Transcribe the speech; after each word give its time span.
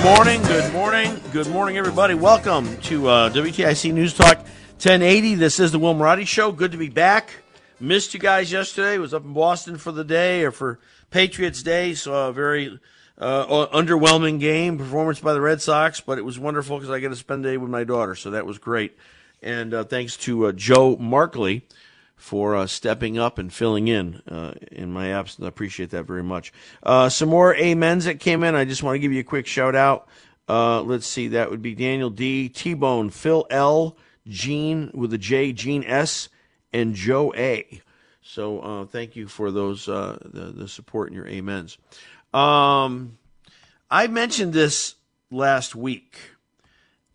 Good 0.00 0.16
morning, 0.16 0.42
good 0.44 0.72
morning, 0.72 1.20
good 1.30 1.46
morning, 1.48 1.76
everybody. 1.76 2.14
Welcome 2.14 2.74
to 2.84 3.06
uh, 3.06 3.30
WTIC 3.30 3.92
News 3.92 4.14
Talk 4.14 4.38
1080. 4.38 5.34
This 5.34 5.60
is 5.60 5.72
the 5.72 5.78
Will 5.78 5.94
Marotti 5.94 6.26
Show. 6.26 6.52
Good 6.52 6.72
to 6.72 6.78
be 6.78 6.88
back. 6.88 7.42
Missed 7.78 8.14
you 8.14 8.18
guys 8.18 8.50
yesterday. 8.50 8.96
Was 8.96 9.12
up 9.12 9.24
in 9.24 9.34
Boston 9.34 9.76
for 9.76 9.92
the 9.92 10.02
day 10.02 10.42
or 10.42 10.52
for 10.52 10.80
Patriots 11.10 11.62
Day. 11.62 11.92
Saw 11.92 12.30
a 12.30 12.32
very 12.32 12.80
uh, 13.18 13.66
underwhelming 13.66 14.40
game 14.40 14.78
performance 14.78 15.20
by 15.20 15.34
the 15.34 15.40
Red 15.42 15.60
Sox, 15.60 16.00
but 16.00 16.16
it 16.16 16.24
was 16.24 16.38
wonderful 16.38 16.78
because 16.78 16.90
I 16.90 16.98
got 16.98 17.10
to 17.10 17.16
spend 17.16 17.44
the 17.44 17.50
day 17.50 17.56
with 17.58 17.68
my 17.68 17.84
daughter, 17.84 18.14
so 18.14 18.30
that 18.30 18.46
was 18.46 18.56
great. 18.56 18.96
And 19.42 19.74
uh, 19.74 19.84
thanks 19.84 20.16
to 20.18 20.46
uh, 20.46 20.52
Joe 20.52 20.96
Markley 20.96 21.66
for 22.20 22.54
uh, 22.54 22.66
stepping 22.66 23.18
up 23.18 23.38
and 23.38 23.52
filling 23.52 23.88
in 23.88 24.22
uh, 24.28 24.52
in 24.70 24.92
my 24.92 25.08
absence. 25.10 25.44
I 25.44 25.48
appreciate 25.48 25.90
that 25.90 26.04
very 26.04 26.22
much. 26.22 26.52
Uh, 26.82 27.08
some 27.08 27.30
more 27.30 27.56
amens 27.56 28.04
that 28.04 28.20
came 28.20 28.44
in. 28.44 28.54
I 28.54 28.64
just 28.64 28.82
want 28.82 28.94
to 28.94 28.98
give 28.98 29.12
you 29.12 29.20
a 29.20 29.24
quick 29.24 29.46
shout 29.46 29.74
out. 29.74 30.06
Uh, 30.48 30.82
let's 30.82 31.06
see, 31.06 31.28
that 31.28 31.50
would 31.50 31.62
be 31.62 31.74
Daniel 31.74 32.10
D, 32.10 32.48
T 32.48 32.74
Bone, 32.74 33.10
Phil 33.10 33.46
L, 33.50 33.96
Gene 34.28 34.90
with 34.92 35.12
a 35.14 35.18
J, 35.18 35.52
Gene 35.52 35.84
S, 35.84 36.28
and 36.72 36.94
Joe 36.94 37.32
A. 37.34 37.80
So 38.22 38.60
uh, 38.60 38.84
thank 38.84 39.16
you 39.16 39.26
for 39.26 39.50
those 39.50 39.88
uh, 39.88 40.18
the, 40.24 40.52
the 40.52 40.68
support 40.68 41.08
and 41.08 41.16
your 41.16 41.28
amens. 41.28 41.78
Um, 42.34 43.18
I 43.90 44.06
mentioned 44.08 44.52
this 44.52 44.96
last 45.30 45.74
week 45.74 46.18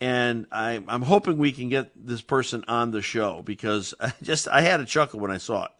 and 0.01 0.45
I, 0.51 0.83
I'm 0.87 1.01
hoping 1.01 1.37
we 1.37 1.51
can 1.51 1.69
get 1.69 1.91
this 1.95 2.21
person 2.21 2.63
on 2.67 2.91
the 2.91 3.01
show 3.01 3.41
because 3.43 3.93
I 3.99 4.13
just 4.21 4.47
I 4.47 4.61
had 4.61 4.79
a 4.79 4.85
chuckle 4.85 5.19
when 5.19 5.31
I 5.31 5.37
saw 5.37 5.65
it. 5.65 5.71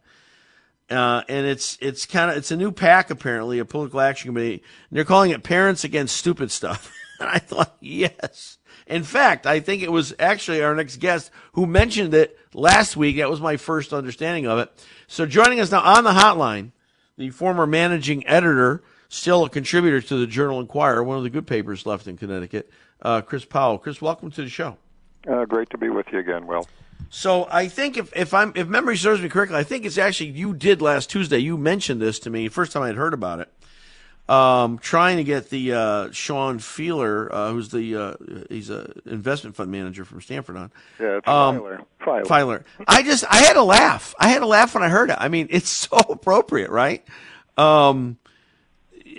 Uh, 0.88 1.24
and 1.28 1.48
it's 1.48 1.80
it's 1.82 2.06
kind 2.06 2.30
of 2.30 2.38
it's 2.38 2.52
a 2.52 2.56
new 2.56 2.72
pack 2.72 3.10
apparently, 3.10 3.60
a 3.60 3.66
political 3.66 4.00
action 4.00 4.30
committee. 4.30 4.64
And 4.90 4.98
they're 4.98 5.06
calling 5.06 5.32
it 5.32 5.44
Parents 5.44 5.84
Against 5.84 6.16
Stupid 6.16 6.52
Stuff. 6.52 6.94
and 7.20 7.30
I 7.30 7.40
thought, 7.40 7.76
yes. 7.80 8.58
In 8.88 9.04
fact, 9.04 9.48
I 9.48 9.60
think 9.62 9.82
it 9.82 9.92
was 9.92 10.14
actually 10.20 10.62
our 10.62 10.76
next 10.76 10.98
guest 10.98 11.32
who 11.54 11.66
mentioned 11.66 12.14
it 12.14 12.38
last 12.54 12.96
week. 12.96 13.18
That 13.18 13.32
was 13.32 13.42
my 13.42 13.58
first 13.58 13.94
understanding 13.94 14.46
of 14.46 14.60
it. 14.60 14.72
So 15.08 15.26
joining 15.26 15.60
us 15.60 15.72
now 15.72 15.82
on 15.82 16.04
the 16.04 16.12
hotline, 16.12 16.72
the 17.18 17.32
former 17.32 17.66
managing 17.66 18.28
editor, 18.28 18.84
still 19.10 19.44
a 19.44 19.50
contributor 19.50 20.02
to 20.02 20.18
the 20.18 20.28
Journal 20.28 20.60
Inquirer, 20.60 21.04
one 21.04 21.18
of 21.18 21.24
the 21.24 21.32
good 21.32 21.48
papers 21.48 21.88
left 21.88 22.06
in 22.06 22.16
Connecticut, 22.16 22.70
uh, 23.02 23.22
Chris 23.22 23.46
Powell. 23.46 23.78
Chris, 23.78 24.02
welcome 24.02 24.32
to 24.32 24.42
the 24.42 24.50
show. 24.50 24.78
Uh, 25.30 25.46
great 25.46 25.70
to 25.72 25.78
be 25.78 25.90
with 25.90 26.06
you 26.12 26.20
again, 26.20 26.46
Will. 26.48 26.68
So 27.10 27.48
I 27.52 27.68
think 27.68 27.98
if, 27.98 28.16
if 28.16 28.34
I'm 28.34 28.52
if 28.56 28.68
memory 28.68 28.98
serves 28.98 29.22
me 29.22 29.30
correctly, 29.30 29.58
I 29.58 29.64
think 29.64 29.86
it's 29.86 29.98
actually 29.98 30.32
you 30.32 30.54
did 30.54 30.82
last 30.82 31.10
Tuesday. 31.10 31.38
You 31.40 31.58
mentioned 31.58 32.02
this 32.02 32.20
to 32.20 32.30
me 32.30 32.48
first 32.48 32.72
time 32.72 32.84
I 32.84 32.88
had 32.88 32.96
heard 32.96 33.14
about 33.14 33.40
it. 33.40 33.52
Um, 34.28 34.80
trying 34.80 35.18
to 35.18 35.24
get 35.24 35.52
the 35.52 35.74
uh, 35.74 36.12
Sean 36.12 36.58
Fieler, 36.58 37.28
uh, 37.32 37.52
who's 37.52 37.70
the 37.70 37.96
uh, 37.96 38.14
he's 38.50 38.72
a 38.72 38.92
investment 39.06 39.56
fund 39.56 39.70
manager 39.72 40.04
from 40.04 40.20
Stamford 40.20 40.58
on. 40.58 40.72
Yeah, 41.00 41.18
Um, 41.28 41.60
Fieler. 41.60 41.86
Fieler. 42.02 42.26
Fieler. 42.26 42.64
I 42.88 43.04
just 43.04 43.24
I 43.32 43.38
had 43.38 43.54
to 43.54 43.64
laugh. 43.64 44.16
I 44.20 44.30
had 44.30 44.40
to 44.40 44.48
laugh 44.48 44.74
when 44.74 44.82
I 44.82 44.90
heard 44.90 45.12
it. 45.12 45.18
I 45.20 45.28
mean, 45.28 45.48
it's 45.52 45.70
so 45.90 45.98
appropriate, 45.98 46.72
right? 46.72 47.06
Um, 47.56 48.18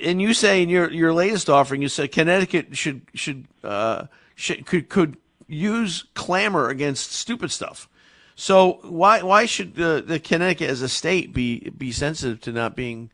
and 0.02 0.20
you 0.20 0.34
say 0.34 0.62
in 0.62 0.68
your 0.68 0.90
your 0.90 1.12
latest 1.12 1.48
offering, 1.50 1.82
you 1.82 1.88
said 1.88 2.12
Connecticut 2.12 2.76
should 2.76 3.02
should 3.14 3.46
uh 3.64 4.06
should, 4.34 4.66
could 4.66 4.88
could 4.88 5.16
use 5.48 6.04
clamor 6.14 6.68
against 6.68 7.12
stupid 7.12 7.50
stuff. 7.50 7.88
So 8.34 8.80
why 8.82 9.22
why 9.22 9.46
should 9.46 9.74
the, 9.76 10.02
the 10.06 10.18
Connecticut 10.20 10.68
as 10.68 10.82
a 10.82 10.88
state 10.88 11.32
be 11.32 11.70
be 11.76 11.92
sensitive 11.92 12.40
to 12.42 12.52
not 12.52 12.76
being 12.76 13.10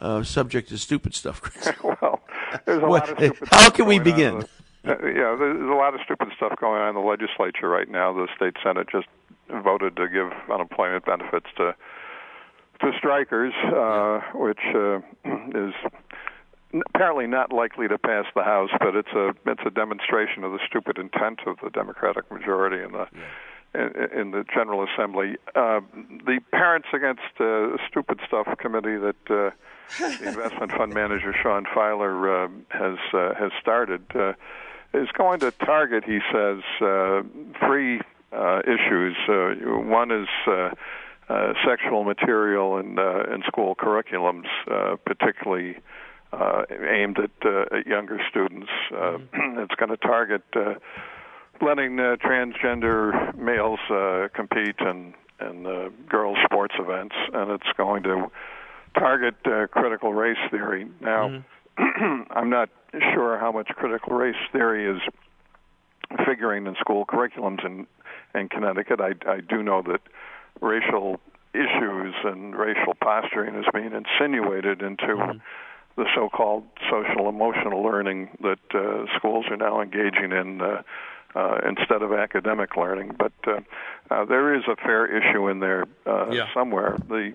uh, 0.00 0.22
subject 0.22 0.68
to 0.70 0.78
stupid 0.78 1.14
stuff? 1.14 1.42
Chris? 1.42 1.68
well, 1.84 2.20
there's 2.64 2.82
a 2.82 2.86
What- 2.86 3.08
lot 3.08 3.10
of 3.10 3.18
stupid 3.18 3.36
stuff. 3.48 3.60
how 3.60 3.70
can 3.70 3.86
we 3.86 3.98
begin? 3.98 4.38
the- 4.40 4.48
uh, 4.86 4.96
yeah, 5.06 5.34
there's 5.38 5.60
a 5.62 5.74
lot 5.74 5.94
of 5.94 6.00
stupid 6.04 6.28
stuff 6.36 6.52
going 6.60 6.80
on 6.80 6.90
in 6.90 6.94
the 6.94 7.00
legislature 7.00 7.68
right 7.70 7.88
now. 7.88 8.12
The 8.12 8.28
state 8.36 8.54
senate 8.62 8.86
just 8.92 9.06
voted 9.62 9.96
to 9.96 10.08
give 10.08 10.30
unemployment 10.52 11.04
benefits 11.06 11.46
to 11.56 11.74
to 12.80 12.92
strikers, 12.98 13.54
uh, 13.66 14.20
which 14.34 14.58
uh, 14.74 14.98
is 15.54 15.72
apparently 16.94 17.26
not 17.26 17.52
likely 17.52 17.88
to 17.88 17.98
pass 17.98 18.26
the 18.34 18.42
House, 18.42 18.70
but 18.78 18.94
it's 18.96 19.12
a 19.14 19.34
it's 19.46 19.62
a 19.66 19.70
demonstration 19.70 20.44
of 20.44 20.52
the 20.52 20.60
stupid 20.66 20.98
intent 20.98 21.40
of 21.46 21.56
the 21.62 21.70
Democratic 21.70 22.30
majority 22.30 22.82
in 22.82 22.92
the 22.92 23.06
in, 23.74 24.20
in 24.20 24.30
the 24.30 24.44
General 24.54 24.86
Assembly. 24.88 25.36
Uh, 25.54 25.80
the 26.26 26.40
Parents 26.52 26.88
Against 26.92 27.22
uh, 27.40 27.76
Stupid 27.88 28.20
Stuff 28.26 28.46
Committee 28.58 28.96
that 28.96 29.16
uh, 29.30 29.50
the 29.98 30.28
investment 30.28 30.72
fund 30.72 30.92
manager 30.94 31.34
Sean 31.42 31.64
Fieler 31.64 32.46
uh, 32.46 32.48
has 32.70 32.98
uh, 33.12 33.34
has 33.34 33.52
started 33.60 34.02
uh, 34.14 34.32
is 34.94 35.08
going 35.18 35.40
to 35.40 35.50
target, 35.50 36.04
he 36.04 36.20
says, 36.32 36.60
uh, 36.80 37.22
three 37.66 38.00
uh, 38.32 38.60
issues. 38.64 39.16
Uh, 39.28 39.54
one 39.80 40.12
is 40.12 40.28
uh, 40.46 40.70
uh, 41.28 41.52
sexual 41.66 42.04
material 42.04 42.78
in 42.78 42.98
uh, 42.98 43.24
in 43.34 43.42
school 43.46 43.74
curriculums, 43.74 44.46
uh, 44.70 44.96
particularly 45.04 45.76
uh, 46.34 46.64
aimed 46.90 47.18
at, 47.18 47.30
uh, 47.44 47.76
at 47.78 47.86
younger 47.86 48.20
students. 48.28 48.68
Uh, 48.92 49.18
it's 49.62 49.74
going 49.76 49.90
to 49.90 49.96
target 49.96 50.42
uh, 50.56 50.74
letting 51.62 51.98
uh, 51.98 52.16
transgender 52.16 53.36
males 53.36 53.80
uh, 53.90 54.28
compete 54.34 54.76
in 54.80 55.14
in 55.40 55.66
uh, 55.66 55.88
girls' 56.08 56.38
sports 56.44 56.74
events, 56.78 57.14
and 57.32 57.50
it's 57.50 57.66
going 57.76 58.04
to 58.04 58.30
target 58.96 59.34
uh, 59.46 59.66
critical 59.66 60.14
race 60.14 60.38
theory. 60.50 60.86
Now, 61.00 61.42
I'm 62.30 62.50
not 62.50 62.70
sure 63.12 63.38
how 63.38 63.50
much 63.50 63.68
critical 63.74 64.16
race 64.16 64.36
theory 64.52 64.88
is 64.88 65.02
figuring 66.24 66.66
in 66.66 66.76
school 66.76 67.04
curriculums 67.04 67.64
in 67.64 67.86
in 68.34 68.48
Connecticut. 68.48 69.00
I, 69.00 69.14
I 69.28 69.40
do 69.40 69.62
know 69.62 69.82
that 69.82 70.00
racial 70.60 71.20
issues 71.52 72.14
and 72.24 72.56
racial 72.56 72.94
posturing 73.00 73.54
is 73.54 73.64
being 73.72 73.92
insinuated 73.92 74.82
into 74.82 75.40
the 75.96 76.06
so-called 76.14 76.64
social 76.90 77.28
emotional 77.28 77.82
learning 77.82 78.30
that 78.42 78.58
uh, 78.74 79.04
schools 79.16 79.46
are 79.50 79.56
now 79.56 79.80
engaging 79.80 80.32
in 80.32 80.60
uh, 80.60 80.82
uh, 81.34 81.58
instead 81.68 82.02
of 82.02 82.12
academic 82.12 82.76
learning. 82.76 83.14
But 83.18 83.32
uh, 83.46 83.60
uh, 84.10 84.24
there 84.24 84.54
is 84.54 84.62
a 84.68 84.76
fair 84.76 85.06
issue 85.06 85.48
in 85.48 85.60
there 85.60 85.84
uh, 86.06 86.30
Yeah. 86.30 86.46
somewhere. 86.54 86.96
The 87.08 87.34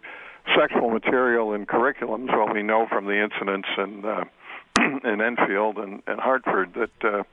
sexual 0.57 0.89
material 0.89 1.53
in 1.53 1.65
curriculums, 1.65 2.27
well, 2.27 2.53
we 2.53 2.63
know 2.63 2.87
from 2.87 3.05
the 3.05 3.21
incidents 3.21 3.67
in 3.77 4.05
uh, 4.05 4.23
in 5.03 5.21
Enfield 5.21 5.77
and, 5.77 6.01
and 6.07 6.19
Hartford 6.19 6.73
that 6.75 7.03
uh, 7.03 7.23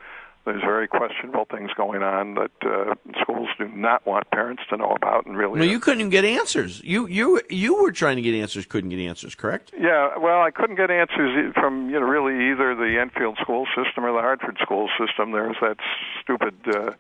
there's 0.47 0.63
very 0.63 0.87
questionable 0.87 1.45
things 1.51 1.73
going 1.77 2.03
on 2.03 2.35
that 2.35 2.51
uh, 2.65 2.95
schools 3.21 3.49
do 3.59 3.69
not 3.69 4.07
want 4.07 4.31
parents 4.31 4.63
to 4.71 4.77
know 4.77 4.93
about, 4.93 5.27
and 5.27 5.37
really. 5.37 5.59
No, 5.59 5.67
you 5.67 5.81
couldn't 5.81 6.01
even 6.01 6.11
get 6.11 6.25
answers. 6.25 6.81
You 6.85 7.07
you 7.09 7.43
you 7.51 7.83
were 7.83 7.91
trying 7.93 8.17
to 8.17 8.23
get 8.23 8.33
answers, 8.35 8.65
couldn't 8.65 8.91
get 8.91 9.01
answers, 9.01 9.35
correct? 9.35 9.73
Yeah, 9.77 10.17
well, 10.17 10.41
I 10.43 10.53
couldn't 10.53 10.77
get 10.77 10.91
answers 10.91 11.53
from 11.55 11.91
you 11.91 11.99
know 11.99 12.07
really 12.07 12.53
either 12.53 12.75
the 12.77 12.99
Enfield 13.01 13.39
school 13.43 13.67
system 13.77 14.05
or 14.05 14.13
the 14.13 14.21
Hartford 14.21 14.59
school 14.63 14.89
system. 14.99 15.33
There 15.33 15.49
was 15.49 15.57
that 15.61 15.77
stupid. 16.23 16.55
Uh, 16.67 16.93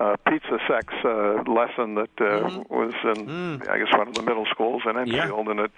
uh, 0.00 0.16
pizza 0.26 0.58
sex 0.66 0.92
uh, 1.04 1.42
lesson 1.46 1.94
that 1.94 2.10
uh, 2.18 2.64
was 2.68 2.94
in, 3.04 3.62
I 3.70 3.78
guess, 3.78 3.92
one 3.96 4.08
of 4.08 4.14
the 4.14 4.22
middle 4.22 4.46
schools 4.50 4.82
in 4.88 4.96
Enfield, 4.96 5.46
and 5.46 5.60
it 5.60 5.70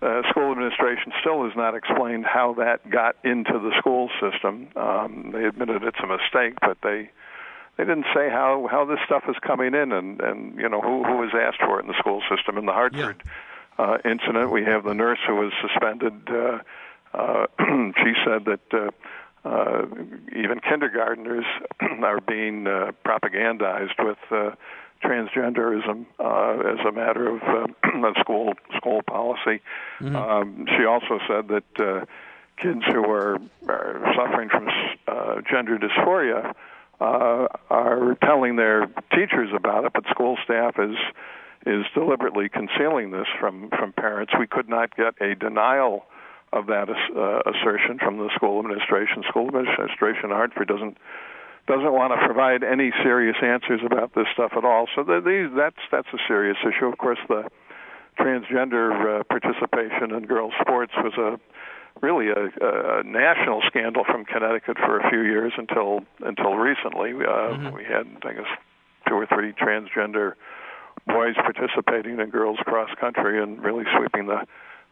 uh, 0.00 0.22
school 0.30 0.52
administration 0.52 1.12
still 1.20 1.44
has 1.44 1.56
not 1.56 1.74
explained 1.74 2.24
how 2.26 2.54
that 2.54 2.88
got 2.90 3.16
into 3.24 3.58
the 3.58 3.72
school 3.78 4.10
system. 4.20 4.68
Um, 4.76 5.30
they 5.32 5.44
admitted 5.44 5.82
it's 5.82 5.98
a 6.02 6.06
mistake, 6.06 6.58
but 6.60 6.78
they 6.82 7.10
they 7.76 7.84
didn't 7.84 8.06
say 8.14 8.28
how 8.28 8.68
how 8.70 8.84
this 8.84 8.98
stuff 9.06 9.24
is 9.28 9.36
coming 9.42 9.74
in 9.74 9.92
and 9.92 10.20
and 10.20 10.58
you 10.58 10.68
know 10.68 10.80
who 10.80 11.04
who 11.04 11.16
was 11.18 11.30
asked 11.34 11.60
for 11.60 11.78
it 11.78 11.82
in 11.82 11.88
the 11.88 11.98
school 11.98 12.22
system. 12.34 12.58
In 12.58 12.66
the 12.66 12.72
Hartford 12.72 13.22
uh, 13.78 13.98
incident, 14.04 14.50
we 14.50 14.64
have 14.64 14.84
the 14.84 14.94
nurse 14.94 15.18
who 15.26 15.36
was 15.36 15.52
suspended. 15.60 16.28
Uh, 16.28 16.58
uh, 17.14 17.46
she 18.02 18.12
said 18.24 18.44
that. 18.46 18.60
Uh, 18.72 18.90
uh, 19.44 19.86
even 20.36 20.60
kindergarteners 20.60 21.42
are 22.04 22.20
being 22.20 22.68
uh, 22.68 22.92
propagandized 23.04 23.98
with 23.98 24.18
uh, 24.30 24.52
transgenderism 25.02 26.06
uh, 26.18 26.72
as 26.72 26.86
a 26.86 26.92
matter 26.92 27.28
of 27.28 27.42
uh, 27.42 28.12
school 28.20 28.54
school 28.76 29.02
policy. 29.02 29.60
Mhm. 30.00 30.14
Um, 30.14 30.66
she 30.76 30.84
also 30.84 31.18
said 31.28 31.48
that 31.48 31.80
uh, 31.80 32.04
kids 32.56 32.82
who 32.86 33.04
are, 33.10 33.38
are 33.68 34.14
suffering 34.16 34.48
from 34.48 34.68
uh, 35.08 35.40
gender 35.50 35.78
dysphoria 35.78 36.54
uh, 37.00 37.48
are 37.70 38.16
telling 38.22 38.56
their 38.56 38.86
teachers 39.12 39.50
about 39.54 39.84
it, 39.84 39.92
but 39.92 40.04
school 40.10 40.36
staff 40.44 40.78
is 40.78 40.96
is 41.64 41.84
deliberately 41.94 42.48
concealing 42.48 43.10
this 43.10 43.26
from 43.38 43.70
from 43.70 43.92
parents. 43.92 44.32
We 44.38 44.46
could 44.46 44.68
not 44.68 44.96
get 44.96 45.14
a 45.20 45.34
denial 45.34 46.04
of 46.52 46.66
that 46.66 46.88
uh, 46.90 47.50
assertion 47.50 47.98
from 47.98 48.18
the 48.18 48.30
school 48.34 48.60
administration. 48.60 49.22
School 49.28 49.48
administration 49.48 50.24
in 50.24 50.30
Hartford 50.30 50.68
doesn't 50.68 50.98
doesn't 51.66 51.92
want 51.92 52.12
to 52.12 52.26
provide 52.26 52.64
any 52.64 52.92
serious 53.02 53.36
answers 53.42 53.80
about 53.84 54.14
this 54.14 54.26
stuff 54.34 54.52
at 54.56 54.64
all. 54.64 54.86
So 54.94 55.04
the, 55.04 55.20
these, 55.20 55.56
that's 55.56 55.78
that's 55.90 56.08
a 56.12 56.18
serious 56.26 56.56
issue. 56.66 56.86
Of 56.86 56.98
course, 56.98 57.18
the 57.28 57.48
transgender 58.18 59.20
uh, 59.20 59.22
participation 59.24 60.12
in 60.12 60.26
girls' 60.26 60.52
sports 60.60 60.92
was 60.96 61.14
a 61.16 61.38
really 62.04 62.28
a, 62.28 62.50
a 62.60 63.02
national 63.04 63.62
scandal 63.66 64.04
from 64.04 64.24
Connecticut 64.24 64.76
for 64.78 64.98
a 64.98 65.08
few 65.10 65.22
years 65.22 65.52
until 65.56 66.00
until 66.20 66.54
recently. 66.56 67.12
Uh, 67.12 67.70
We 67.72 67.84
had, 67.84 68.06
I 68.24 68.32
guess, 68.34 68.50
two 69.08 69.14
or 69.14 69.26
three 69.26 69.52
transgender 69.52 70.34
boys 71.06 71.34
participating 71.36 72.20
in 72.20 72.30
girls 72.30 72.58
cross 72.64 72.90
country 73.00 73.42
and 73.42 73.62
really 73.62 73.84
sweeping 73.96 74.26
the 74.26 74.46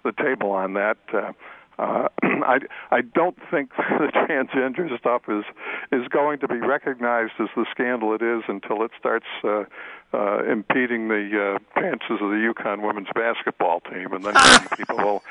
the 0.04 0.12
table 0.12 0.52
on 0.52 0.74
that. 0.74 0.98
Uh, 1.12 1.32
uh, 1.80 2.08
I 2.22 2.58
I 2.90 3.00
don't 3.00 3.36
think 3.50 3.70
the 3.76 4.10
transgender 4.12 4.96
stuff 4.98 5.22
is 5.28 5.44
is 5.92 6.06
going 6.08 6.40
to 6.40 6.48
be 6.48 6.56
recognized 6.56 7.32
as 7.40 7.48
the 7.56 7.64
scandal 7.70 8.14
it 8.14 8.22
is 8.22 8.42
until 8.48 8.82
it 8.82 8.90
starts 8.98 9.26
uh, 9.42 9.64
uh, 10.12 10.44
impeding 10.44 11.08
the 11.08 11.56
uh, 11.56 11.80
chances 11.80 12.10
of 12.20 12.30
the 12.30 12.52
UConn 12.52 12.82
women's 12.82 13.08
basketball 13.14 13.80
team, 13.80 14.12
and 14.12 14.24
then 14.24 14.34
people 14.76 14.96
will 14.96 15.22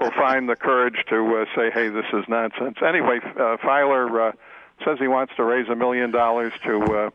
will 0.00 0.12
find 0.12 0.48
the 0.48 0.56
courage 0.56 1.04
to 1.10 1.36
uh, 1.36 1.44
say, 1.54 1.70
"Hey, 1.70 1.88
this 1.88 2.06
is 2.12 2.24
nonsense." 2.28 2.78
Anyway, 2.82 3.20
uh, 3.22 3.58
Fieler 3.58 4.30
uh, 4.30 4.32
says 4.84 4.98
he 4.98 5.08
wants 5.08 5.34
to 5.36 5.44
raise 5.44 5.68
a 5.68 5.76
million 5.76 6.10
dollars 6.10 6.52
to. 6.64 6.82
Uh, 6.82 7.10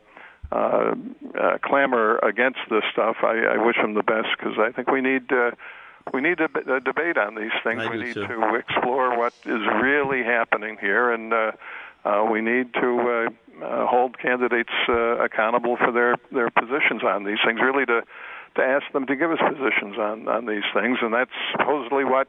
uh, 0.52 0.94
uh, 1.40 1.58
clamor 1.64 2.18
against 2.18 2.60
this 2.70 2.84
stuff. 2.92 3.16
I, 3.22 3.54
I 3.54 3.64
wish 3.64 3.76
him 3.76 3.94
the 3.94 4.04
best 4.04 4.28
because 4.38 4.56
I 4.58 4.70
think 4.70 4.88
we 4.88 5.00
need 5.00 5.32
uh, 5.32 5.50
we 6.12 6.20
need 6.20 6.40
a, 6.40 6.74
a 6.76 6.80
debate 6.80 7.16
on 7.16 7.34
these 7.34 7.54
things. 7.62 7.82
I 7.82 7.88
we 7.88 7.98
need 7.98 8.14
too. 8.14 8.26
to 8.26 8.54
explore 8.54 9.16
what 9.18 9.32
is 9.46 9.62
really 9.82 10.22
happening 10.22 10.76
here, 10.80 11.10
and 11.10 11.32
uh, 11.32 11.52
uh, 12.04 12.26
we 12.30 12.40
need 12.40 12.72
to 12.74 13.28
uh, 13.60 13.64
uh, 13.64 13.86
hold 13.86 14.18
candidates 14.18 14.72
uh, 14.88 15.24
accountable 15.24 15.76
for 15.76 15.92
their 15.92 16.16
their 16.30 16.50
positions 16.50 17.02
on 17.02 17.24
these 17.24 17.38
things. 17.44 17.60
Really, 17.62 17.86
to 17.86 18.02
to 18.56 18.62
ask 18.62 18.90
them 18.92 19.06
to 19.06 19.16
give 19.16 19.30
us 19.30 19.38
positions 19.38 19.96
on 19.98 20.28
on 20.28 20.46
these 20.46 20.64
things, 20.74 20.98
and 21.00 21.12
that's 21.14 21.34
supposedly 21.52 22.04
what. 22.04 22.28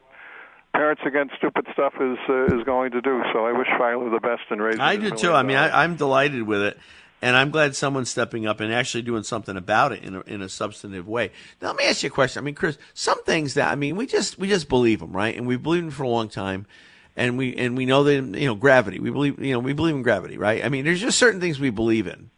Parents 0.73 1.01
Against 1.05 1.35
Stupid 1.37 1.67
Stuff 1.71 1.93
is 2.01 2.17
uh, 2.27 2.47
is 2.47 2.65
going 2.65 2.91
to 2.91 2.99
do. 2.99 3.23
So 3.31 3.45
I 3.45 3.53
wish 3.53 3.67
Fieler 3.79 4.11
the 4.11 4.19
best 4.19 4.41
in 4.51 4.61
raising. 4.61 4.81
I 4.81 4.97
do 4.97 5.09
too. 5.09 5.31
I 5.31 5.41
mean, 5.41 5.55
I, 5.55 5.83
I'm 5.83 5.95
delighted 5.95 6.43
with 6.43 6.61
it, 6.63 6.77
and 7.25 7.35
I'm 7.35 7.49
glad 7.49 7.75
someone's 7.75 8.11
stepping 8.11 8.45
up 8.45 8.59
and 8.59 8.71
actually 8.71 9.01
doing 9.01 9.23
something 9.23 9.57
about 9.57 9.91
it 9.91 10.03
in 10.03 10.13
a, 10.13 10.21
in 10.27 10.41
a 10.43 10.47
substantive 10.47 11.07
way. 11.07 11.31
Now, 11.59 11.69
let 11.69 11.77
me 11.77 11.85
ask 11.85 12.03
you 12.03 12.07
a 12.07 12.11
question. 12.11 12.39
I 12.39 12.43
mean, 12.43 12.53
Chris, 12.53 12.77
some 12.93 13.23
things 13.23 13.55
that 13.55 13.71
I 13.71 13.73
mean, 13.73 13.95
we 13.95 14.05
just 14.05 14.37
we 14.37 14.47
just 14.47 14.69
believe 14.69 14.99
them, 14.99 15.11
right? 15.11 15.35
And 15.35 15.47
we've 15.47 15.61
believed 15.61 15.85
them 15.85 15.91
for 15.91 16.03
a 16.03 16.07
long 16.07 16.29
time, 16.29 16.67
and 17.15 17.35
we 17.35 17.55
and 17.55 17.75
we 17.75 17.87
know 17.87 18.03
that 18.03 18.13
you 18.39 18.45
know 18.45 18.53
gravity. 18.53 18.99
We 18.99 19.09
believe 19.09 19.39
you 19.39 19.53
know 19.53 19.59
we 19.59 19.73
believe 19.73 19.95
in 19.95 20.03
gravity, 20.03 20.37
right? 20.37 20.63
I 20.63 20.69
mean, 20.69 20.85
there's 20.85 21.01
just 21.01 21.17
certain 21.17 21.41
things 21.41 21.59
we 21.59 21.71
believe 21.71 22.05
in, 22.05 22.29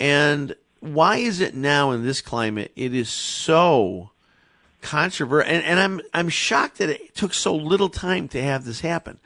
and 0.00 0.56
why 0.80 1.18
is 1.18 1.40
it 1.40 1.54
now 1.54 1.92
in 1.92 2.04
this 2.04 2.20
climate 2.20 2.72
it 2.74 2.92
is 2.92 3.08
so 3.08 4.10
controversial? 4.82 5.52
And, 5.54 5.64
and 5.64 5.78
I'm 5.78 6.00
I'm 6.12 6.28
shocked 6.30 6.78
that 6.78 6.88
it 6.88 7.14
took 7.14 7.32
so 7.32 7.54
little 7.54 7.88
time 7.88 8.26
to 8.30 8.42
have 8.42 8.64
this 8.64 8.80
happen. 8.80 9.20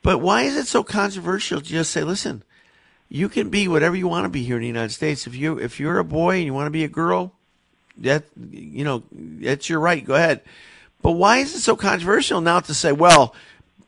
But 0.00 0.18
why 0.18 0.42
is 0.42 0.56
it 0.56 0.68
so 0.68 0.84
controversial 0.84 1.60
to 1.60 1.66
just 1.66 1.90
say, 1.90 2.04
listen, 2.04 2.44
you 3.12 3.28
can 3.28 3.50
be 3.50 3.68
whatever 3.68 3.94
you 3.94 4.08
want 4.08 4.24
to 4.24 4.30
be 4.30 4.42
here 4.42 4.56
in 4.56 4.62
the 4.62 4.66
United 4.66 4.90
States. 4.90 5.26
If 5.26 5.36
you 5.36 5.58
if 5.58 5.78
you're 5.78 5.98
a 5.98 6.04
boy 6.04 6.36
and 6.36 6.44
you 6.46 6.54
want 6.54 6.66
to 6.66 6.70
be 6.70 6.82
a 6.82 6.88
girl, 6.88 7.34
that 7.98 8.24
you 8.50 8.84
know 8.84 9.02
that's 9.12 9.68
your 9.68 9.80
right. 9.80 10.02
Go 10.02 10.14
ahead. 10.14 10.40
But 11.02 11.12
why 11.12 11.38
is 11.38 11.54
it 11.54 11.60
so 11.60 11.76
controversial 11.76 12.40
now 12.40 12.60
to 12.60 12.72
say, 12.72 12.90
well, 12.90 13.34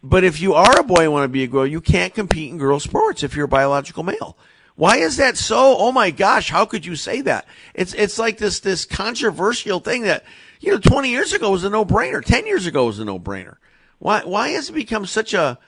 but 0.03 0.25
if 0.25 0.43
you 0.43 0.53
are 0.53 0.79
a 0.79 0.85
boy 0.85 1.05
and 1.05 1.12
want 1.12 1.25
to 1.25 1.29
be 1.29 1.43
a 1.43 1.47
girl, 1.47 1.67
you 1.67 1.81
can't 1.81 2.12
compete 2.12 2.50
in 2.50 2.59
girl 2.59 2.79
sports 2.79 3.23
if 3.23 3.35
you're 3.35 3.47
a 3.47 3.49
biological 3.49 4.03
male. 4.03 4.37
Why 4.76 4.99
is 4.99 5.17
that 5.17 5.38
so? 5.38 5.75
Oh 5.79 5.91
my 5.91 6.11
gosh, 6.11 6.50
how 6.50 6.67
could 6.67 6.85
you 6.85 6.94
say 6.94 7.23
that? 7.23 7.47
It's 7.73 7.94
it's 7.94 8.19
like 8.19 8.37
this 8.37 8.61
this 8.61 8.85
controversial 8.85 9.81
thing 9.81 10.03
that 10.03 10.25
you 10.61 10.71
know 10.71 10.79
20 10.79 11.09
years 11.09 11.32
ago 11.32 11.50
was 11.50 11.65
a 11.65 11.71
no 11.71 11.87
brainer, 11.87 12.23
10 12.23 12.47
years 12.47 12.67
ago 12.67 12.85
was 12.87 12.99
a 12.99 13.06
no 13.06 13.19
brainer. 13.19 13.56
Why 14.00 14.21
why 14.21 14.50
has 14.50 14.69
it 14.69 14.75
become 14.75 15.06
such 15.06 15.32
a 15.32 15.59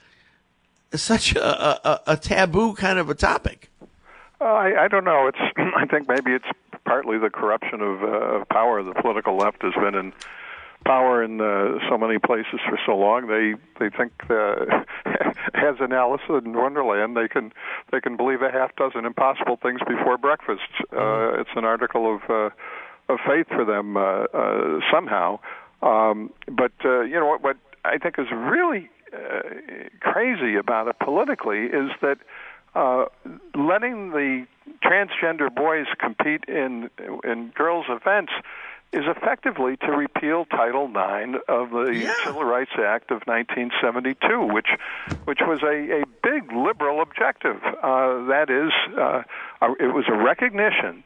such 0.93 1.35
a, 1.35 1.89
a, 1.89 2.01
a 2.07 2.17
taboo 2.17 2.73
kind 2.73 2.99
of 2.99 3.09
a 3.09 3.15
topic? 3.15 3.69
Uh, 4.39 4.45
I, 4.45 4.85
I 4.85 4.87
don't 4.87 5.03
know. 5.03 5.27
It's 5.27 5.37
I 5.75 5.85
think 5.85 6.07
maybe 6.07 6.31
it's 6.31 6.45
partly 6.85 7.17
the 7.17 7.29
corruption 7.29 7.81
of, 7.81 8.03
uh, 8.03 8.39
of 8.39 8.49
power. 8.49 8.83
The 8.83 8.93
political 8.93 9.35
left 9.35 9.61
has 9.63 9.73
been 9.73 9.95
in 9.95 10.13
power 10.85 11.23
in 11.23 11.41
uh, 11.41 11.79
so 11.89 11.97
many 11.97 12.17
places 12.17 12.59
for 12.67 12.79
so 12.85 12.95
long. 12.95 13.27
They 13.27 13.55
they 13.79 13.89
think 13.95 14.13
uh, 14.29 14.83
as 15.53 15.75
an 15.79 15.91
Alice 15.91 16.21
in 16.29 16.53
Wonderland, 16.53 17.17
they 17.17 17.27
can 17.27 17.51
they 17.91 17.99
can 17.99 18.15
believe 18.15 18.41
a 18.41 18.51
half 18.51 18.75
dozen 18.75 19.05
impossible 19.05 19.57
things 19.61 19.81
before 19.87 20.17
breakfast. 20.17 20.69
Uh, 20.93 21.39
it's 21.39 21.49
an 21.55 21.65
article 21.65 22.15
of 22.15 22.21
uh, 22.29 22.49
of 23.09 23.19
faith 23.25 23.47
for 23.47 23.65
them 23.65 23.97
uh, 23.97 24.25
uh, 24.33 24.79
somehow. 24.91 25.39
Um, 25.81 26.31
but 26.47 26.73
uh, 26.85 27.01
you 27.01 27.19
know 27.19 27.27
what? 27.27 27.43
What 27.43 27.57
I 27.83 27.97
think 27.97 28.17
is 28.17 28.27
really 28.31 28.89
crazy 29.99 30.55
about 30.55 30.87
it 30.87 30.97
politically 30.99 31.65
is 31.65 31.91
that 32.01 32.17
uh, 32.75 33.05
letting 33.55 34.11
the 34.11 34.45
transgender 34.83 35.53
boys 35.53 35.87
compete 35.99 36.43
in 36.47 36.89
in 37.23 37.51
girls' 37.55 37.85
events 37.89 38.31
is 38.93 39.03
effectively 39.05 39.75
to 39.77 39.91
repeal 39.91 40.45
Title 40.45 40.85
IX 40.85 41.39
of 41.49 41.71
the 41.71 42.13
Civil 42.23 42.43
Rights 42.43 42.71
Act 42.77 43.11
of 43.11 43.21
1972, 43.25 44.45
which 44.53 44.69
which 45.25 45.39
was 45.41 45.61
a, 45.63 46.01
a 46.01 46.05
big 46.23 46.51
liberal 46.51 47.01
objective. 47.01 47.57
Uh, 47.63 48.25
that 48.27 48.49
is, 48.49 48.71
uh, 48.97 49.23
it 49.79 49.93
was 49.93 50.05
a 50.07 50.15
recognition 50.15 51.03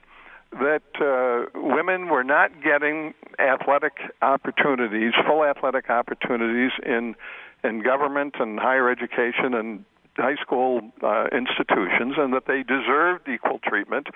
that 0.52 0.84
uh, 1.00 1.50
women 1.60 2.10
were 2.10 2.24
not 2.24 2.52
getting 2.62 3.14
athletic 3.40 3.94
opportunities, 4.22 5.14
full 5.26 5.44
athletic 5.44 5.90
opportunities 5.90 6.72
in 6.86 7.16
in 7.64 7.82
government 7.82 8.36
and 8.40 8.60
higher 8.60 8.90
education 8.90 9.54
and 9.54 9.86
high 10.18 10.36
school 10.42 10.82
uh, 11.04 11.26
institutions, 11.32 12.16
and 12.18 12.34
that 12.34 12.46
they 12.48 12.64
deserved 12.64 13.28
equal 13.30 13.60
treatment. 13.64 14.08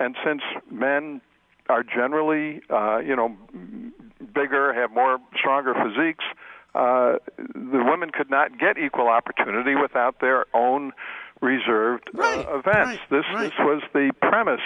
And 0.00 0.16
since 0.24 0.42
men 0.70 1.20
are 1.68 1.82
generally, 1.82 2.60
uh, 2.70 2.98
you 2.98 3.16
know, 3.16 3.36
bigger, 4.34 4.74
have 4.74 4.90
more 4.90 5.18
stronger 5.38 5.74
physiques, 5.74 6.24
uh, 6.74 7.18
the 7.38 7.84
women 7.88 8.10
could 8.10 8.30
not 8.30 8.58
get 8.58 8.76
equal 8.78 9.08
opportunity 9.08 9.74
without 9.80 10.20
their 10.20 10.46
own 10.54 10.92
reserved 11.40 12.10
uh, 12.18 12.44
events. 12.48 13.00
this 13.10 13.24
this 13.38 13.52
was 13.60 13.82
the 13.92 14.12
premise 14.20 14.64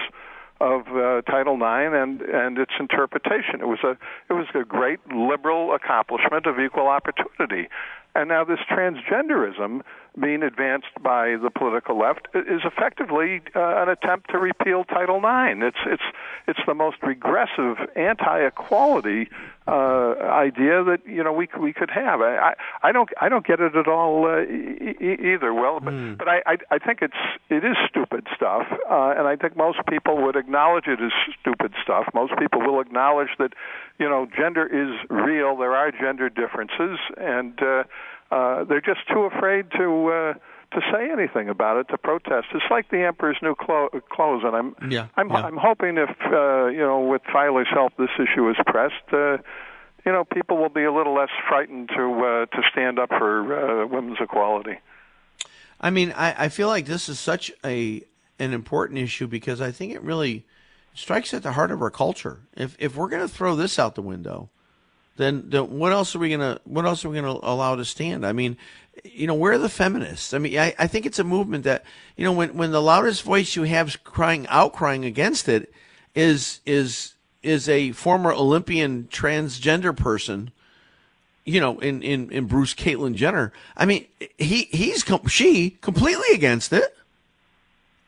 of 0.60 0.88
uh, 0.88 1.22
Title 1.22 1.54
IX 1.54 1.94
and 1.94 2.20
and 2.22 2.58
its 2.58 2.72
interpretation. 2.80 3.60
It 3.60 3.68
was 3.68 3.78
a 3.84 3.92
it 4.28 4.32
was 4.32 4.46
a 4.54 4.64
great 4.64 5.00
liberal 5.12 5.74
accomplishment 5.74 6.46
of 6.46 6.58
equal 6.58 6.88
opportunity, 6.88 7.68
and 8.14 8.28
now 8.28 8.44
this 8.44 8.58
transgenderism 8.70 9.82
being 10.18 10.42
advanced 10.42 10.88
by 11.02 11.36
the 11.36 11.50
political 11.50 11.98
left 11.98 12.28
is 12.34 12.62
effectively 12.64 13.40
uh, 13.54 13.82
an 13.82 13.88
attempt 13.88 14.30
to 14.30 14.38
repeal 14.38 14.84
Title 14.84 15.18
IX. 15.18 15.60
It's 15.62 15.78
it's 15.86 16.02
it's 16.46 16.60
the 16.66 16.74
most 16.74 16.96
regressive, 17.02 17.76
anti-equality 17.96 19.28
uh, 19.66 20.14
idea 20.22 20.82
that 20.82 21.00
you 21.06 21.22
know 21.22 21.32
we 21.32 21.48
we 21.60 21.72
could 21.72 21.90
have. 21.90 22.20
I 22.20 22.54
I 22.82 22.92
don't 22.92 23.10
I 23.20 23.28
don't 23.28 23.46
get 23.46 23.60
it 23.60 23.76
at 23.76 23.86
all 23.86 24.26
uh, 24.26 24.40
e- 24.40 25.34
either. 25.34 25.52
Well, 25.52 25.80
but, 25.80 25.92
mm. 25.92 26.16
but 26.16 26.28
I, 26.28 26.42
I 26.46 26.56
I 26.70 26.78
think 26.78 27.00
it's 27.02 27.14
it 27.50 27.64
is 27.64 27.76
stupid 27.88 28.26
stuff, 28.34 28.66
uh, 28.90 29.14
and 29.16 29.28
I 29.28 29.36
think 29.36 29.56
most 29.56 29.78
people 29.88 30.22
would 30.22 30.36
acknowledge 30.36 30.86
it 30.86 31.00
as 31.00 31.12
stupid 31.40 31.74
stuff. 31.82 32.06
Most 32.14 32.32
people 32.38 32.60
will 32.60 32.80
acknowledge 32.80 33.30
that 33.38 33.52
you 33.98 34.08
know 34.08 34.26
gender 34.34 34.66
is 34.66 34.98
real. 35.10 35.56
There 35.56 35.76
are 35.76 35.92
gender 35.92 36.30
differences, 36.30 36.98
and 37.18 37.60
uh, 37.62 37.84
uh, 38.30 38.64
they're 38.64 38.80
just 38.80 39.00
too 39.12 39.23
afraid 39.23 39.70
to 39.73 40.08
uh, 40.08 40.35
to 40.73 40.80
say 40.92 41.11
anything 41.11 41.49
about 41.49 41.78
it, 41.78 41.88
to 41.88 41.99
protest. 41.99 42.49
It's 42.54 42.64
like 42.70 42.90
the 42.90 43.06
emperor's 43.06 43.38
new 43.42 43.54
clo- 43.54 43.88
clothes, 44.11 44.42
and 44.44 44.54
I'm 44.54 44.90
yeah, 44.90 45.08
I'm 45.16 45.30
yeah. 45.30 45.37
I'm 45.37 45.56
hoping 45.56 45.97
if 45.97 46.11
uh, 46.32 46.66
you 46.66 46.78
know 46.78 47.00
with 47.00 47.23
Fieler's 47.32 47.68
help 47.70 47.94
this 47.97 48.11
issue 48.18 48.49
is 48.50 48.56
pressed. 48.66 48.94
Uh, 49.12 49.38
you 50.04 50.12
know, 50.12 50.25
people 50.25 50.56
will 50.56 50.68
be 50.68 50.85
a 50.85 50.92
little 50.92 51.14
less 51.14 51.30
frightened 51.49 51.88
to 51.90 52.25
uh, 52.25 52.56
to 52.56 52.62
stand 52.70 52.99
up 52.99 53.08
for 53.08 53.82
uh, 53.82 53.87
women's 53.87 54.18
equality. 54.20 54.78
I 55.80 55.90
mean, 55.90 56.12
I, 56.16 56.44
I 56.44 56.49
feel 56.49 56.68
like 56.68 56.87
this 56.87 57.08
is 57.08 57.18
such 57.18 57.52
a 57.64 58.02
an 58.38 58.52
important 58.52 58.99
issue 58.99 59.26
because 59.26 59.61
I 59.61 59.70
think 59.70 59.92
it 59.92 60.02
really 60.02 60.44
strikes 60.94 61.32
at 61.32 61.42
the 61.42 61.52
heart 61.52 61.70
of 61.70 61.80
our 61.82 61.90
culture. 61.90 62.40
If 62.56 62.76
if 62.78 62.97
we're 62.97 63.08
going 63.08 63.23
to 63.23 63.28
throw 63.28 63.56
this 63.56 63.78
out 63.78 63.94
the 63.94 64.02
window, 64.02 64.50
then, 65.18 65.50
then 65.50 65.78
what 65.78 65.92
else 65.92 66.14
are 66.14 66.20
we 66.20 66.30
gonna 66.30 66.60
what 66.64 66.87
else 66.87 67.04
are 67.04 67.08
we 67.10 67.16
gonna 67.16 67.38
allow 67.42 67.75
to 67.75 67.84
stand? 67.84 68.25
I 68.25 68.32
mean, 68.32 68.56
you 69.04 69.26
know, 69.26 69.34
where 69.34 69.52
are 69.52 69.58
the 69.58 69.68
feminists? 69.68 70.32
I 70.32 70.38
mean, 70.38 70.56
I, 70.58 70.75
I 70.78 70.87
think 70.87 71.06
it's 71.06 71.18
a 71.18 71.25
movement 71.25 71.64
that 71.64 71.84
you 72.16 72.25
know 72.25 72.32
when 72.32 72.56
when 72.56 72.70
the 72.70 72.80
loudest 72.80 73.25
voice 73.25 73.56
you 73.56 73.64
have 73.64 74.02
crying 74.04 74.46
out 74.46 74.72
crying 74.72 75.04
against 75.04 75.48
it 75.48 75.72
is 76.14 76.60
is 76.64 77.14
is 77.42 77.68
a 77.68 77.92
former 77.92 78.32
Olympian 78.32 79.08
transgender 79.10 79.94
person. 79.94 80.52
You 81.44 81.60
know, 81.60 81.78
in, 81.78 82.02
in, 82.02 82.30
in 82.30 82.44
Bruce 82.44 82.75
Caitlyn 82.75 83.14
Jenner. 83.14 83.54
I 83.75 83.87
mean, 83.87 84.06
he 84.37 84.64
he's 84.64 85.02
she 85.28 85.70
completely 85.80 86.34
against 86.34 86.75
it. 86.75 86.94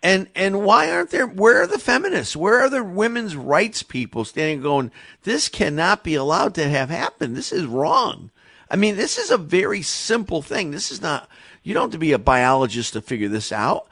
And 0.03 0.29
and 0.35 0.63
why 0.63 0.91
aren't 0.91 1.11
there? 1.11 1.27
Where 1.27 1.63
are 1.63 1.67
the 1.67 1.79
feminists? 1.79 2.35
Where 2.35 2.61
are 2.61 2.71
the 2.71 2.83
women's 2.83 3.37
rights 3.37 3.83
people 3.83 4.25
standing 4.25 4.63
going? 4.63 4.91
This 5.25 5.49
cannot 5.49 6.03
be 6.03 6.15
allowed 6.15 6.55
to 6.55 6.69
have 6.69 6.89
happened. 6.89 7.37
This 7.37 7.53
is 7.53 7.67
wrong. 7.67 8.31
I 8.71 8.77
mean, 8.77 8.97
this 8.97 9.19
is 9.19 9.31
a 9.31 9.37
very 9.37 9.83
simple 9.83 10.41
thing. 10.41 10.71
This 10.71 10.91
is 10.91 11.03
not. 11.03 11.29
You 11.63 11.75
don't 11.75 11.85
have 11.85 11.91
to 11.93 11.99
be 11.99 12.13
a 12.13 12.19
biologist 12.19 12.95
to 12.95 13.03
figure 13.03 13.29
this 13.29 13.53
out. 13.53 13.89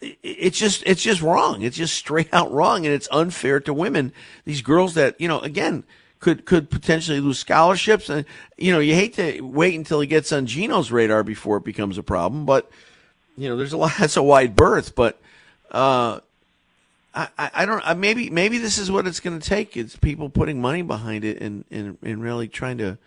It's 0.00 0.58
just 0.58 0.82
it's 0.86 1.02
just 1.02 1.22
wrong. 1.22 1.62
It's 1.62 1.76
just 1.76 1.94
straight 1.94 2.32
out 2.32 2.50
wrong, 2.50 2.84
and 2.84 2.94
it's 2.94 3.08
unfair 3.12 3.60
to 3.60 3.72
women. 3.72 4.12
These 4.44 4.62
girls 4.62 4.94
that 4.94 5.20
you 5.20 5.28
know 5.28 5.38
again 5.38 5.84
could 6.18 6.46
could 6.46 6.68
potentially 6.68 7.20
lose 7.20 7.38
scholarships, 7.38 8.08
and 8.08 8.24
you 8.58 8.72
know 8.72 8.80
you 8.80 8.94
hate 8.94 9.14
to 9.14 9.40
wait 9.40 9.76
until 9.76 10.00
he 10.00 10.08
gets 10.08 10.32
on 10.32 10.46
Geno's 10.46 10.90
radar 10.90 11.22
before 11.22 11.58
it 11.58 11.64
becomes 11.64 11.96
a 11.96 12.02
problem. 12.02 12.44
But 12.44 12.68
you 13.36 13.48
know 13.48 13.56
there's 13.56 13.72
a 13.72 13.76
lot. 13.76 13.92
That's 13.98 14.16
a 14.16 14.22
wide 14.22 14.56
berth, 14.56 14.96
but 14.96 15.20
uh, 15.74 16.20
I, 17.14 17.28
I 17.38 17.66
don't. 17.66 17.82
I, 17.84 17.94
Maybe 17.94 18.30
maybe 18.30 18.58
this 18.58 18.78
is 18.78 18.90
what 18.90 19.06
it's 19.06 19.20
going 19.20 19.38
to 19.38 19.46
take. 19.46 19.76
It's 19.76 19.96
people 19.96 20.28
putting 20.28 20.60
money 20.60 20.82
behind 20.82 21.24
it 21.24 21.40
and, 21.40 21.64
and, 21.70 21.98
and 22.02 22.22
really 22.22 22.48
trying 22.48 22.78
to 22.78 22.98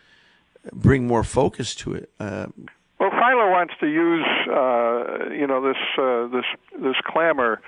bring 0.73 1.07
more 1.07 1.23
focus 1.23 1.75
to 1.75 1.93
it. 1.93 2.09
Uh, 2.19 2.47
well, 2.99 3.11
Fieler 3.11 3.51
wants 3.51 3.73
to 3.79 3.87
use 3.87 4.25
uh, 4.49 5.29
you 5.31 5.47
know 5.47 5.61
this 5.61 5.77
uh, 5.97 6.27
this 6.27 6.45
this 6.81 6.95
clamor 7.05 7.61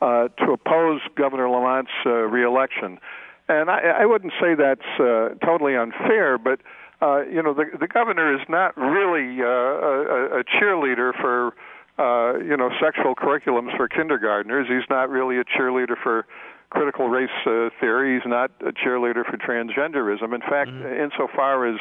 uh, 0.00 0.28
to 0.28 0.52
oppose 0.52 1.00
Governor 1.16 1.48
Lamont's 1.48 1.90
uh, 2.06 2.10
reelection, 2.10 2.98
and 3.48 3.70
I, 3.70 4.02
I 4.02 4.06
wouldn't 4.06 4.32
say 4.40 4.54
that's 4.54 5.00
uh, 5.00 5.34
totally 5.44 5.76
unfair, 5.76 6.38
but 6.38 6.60
uh, 7.02 7.22
you 7.22 7.42
know 7.42 7.54
the 7.54 7.66
the 7.78 7.88
governor 7.88 8.34
is 8.34 8.46
not 8.48 8.76
really 8.76 9.40
a, 9.40 10.40
a 10.40 10.44
cheerleader 10.44 11.12
for 11.20 11.54
uh, 11.98 12.38
you 12.38 12.56
know, 12.56 12.70
sexual 12.82 13.14
curriculums 13.14 13.76
for 13.76 13.88
kindergartners. 13.88 14.66
He's 14.68 14.88
not 14.90 15.10
really 15.10 15.38
a 15.38 15.44
cheerleader 15.44 15.94
for 16.02 16.26
critical 16.70 17.08
race 17.08 17.30
uh, 17.46 17.70
theory. 17.80 18.18
He's 18.18 18.28
not 18.28 18.50
a 18.60 18.72
cheerleader 18.72 19.24
for 19.24 19.36
transgenderism. 19.36 20.34
In 20.34 20.40
fact, 20.40 20.70
mm-hmm. 20.70 21.04
insofar 21.04 21.66
as 21.66 21.78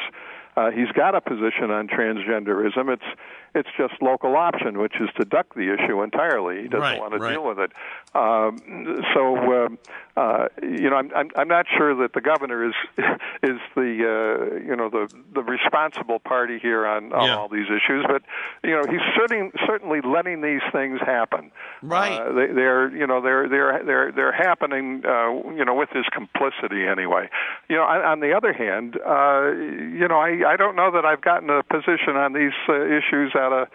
uh, 0.56 0.72
he's 0.72 0.92
got 0.94 1.16
a 1.16 1.22
position 1.22 1.72
on 1.72 1.88
transgenderism, 1.88 2.92
it's 2.94 3.20
it's 3.56 3.70
just 3.78 3.94
local 4.02 4.36
option, 4.36 4.80
which 4.80 4.96
is 5.00 5.10
to 5.20 5.26
duck 5.26 5.54
the 5.54 5.74
issue 5.74 6.02
entirely. 6.02 6.64
He 6.64 6.68
doesn't 6.68 6.82
right, 6.82 7.00
want 7.00 7.14
to 7.14 7.20
right. 7.20 7.34
deal 7.34 7.46
with 7.46 7.60
it. 7.60 7.72
Um, 8.16 9.04
so, 9.14 9.66
um, 9.66 9.78
uh, 10.18 10.48
you 10.62 10.90
know, 10.90 10.96
I'm, 10.96 11.12
I'm 11.16 11.30
I'm 11.36 11.48
not 11.48 11.66
sure 11.78 11.96
that 12.02 12.14
the 12.14 12.22
governor 12.22 12.68
is 12.68 12.74
is 13.44 13.60
the 13.76 13.82
uh, 13.82 14.56
you 14.66 14.76
know 14.76 14.90
the 14.90 15.08
the 15.34 15.44
responsible 15.44 16.20
party 16.20 16.58
here 16.60 16.86
on, 16.86 17.14
on 17.14 17.28
yeah. 17.28 17.38
all 17.38 17.48
these 17.48 17.68
issues, 17.68 18.06
but 18.08 18.24
you 18.64 18.72
know 18.72 18.84
he's 18.90 19.02
certainly 19.16 19.52
certainly 19.68 20.02
letting 20.02 20.42
these 20.42 20.62
things 20.72 21.00
happen. 21.00 21.52
Right. 21.82 22.20
Uh, 22.20 22.34
they, 22.34 22.54
they're 22.54 22.96
you 22.96 23.06
know 23.06 23.22
they're 23.22 23.48
they're 23.48 23.84
they're 23.86 24.12
they're 24.12 24.32
happening 24.32 25.04
uh, 25.06 25.30
you 25.56 25.66
know 25.66 25.76
with 25.76 25.90
his 25.90 26.06
complicity 26.12 26.88
anyway. 26.88 27.30
You 27.70 27.78
know, 27.78 27.84
on, 27.84 28.02
on 28.02 28.20
the 28.20 28.34
other 28.34 28.54
hand, 28.54 28.98
uh, 28.98 29.52
you 29.52 30.08
know 30.08 30.20
I 30.20 30.43
I 30.44 30.56
don't 30.58 30.76
know 30.76 30.92
that 30.92 31.06
I've 31.06 31.22
gotten 31.22 31.50
a 31.50 31.64
position 31.64 32.16
on 32.16 32.34
these 32.34 32.54
uh, 32.70 32.74
issues 32.86 33.34
out 33.36 33.54
of 33.54 33.68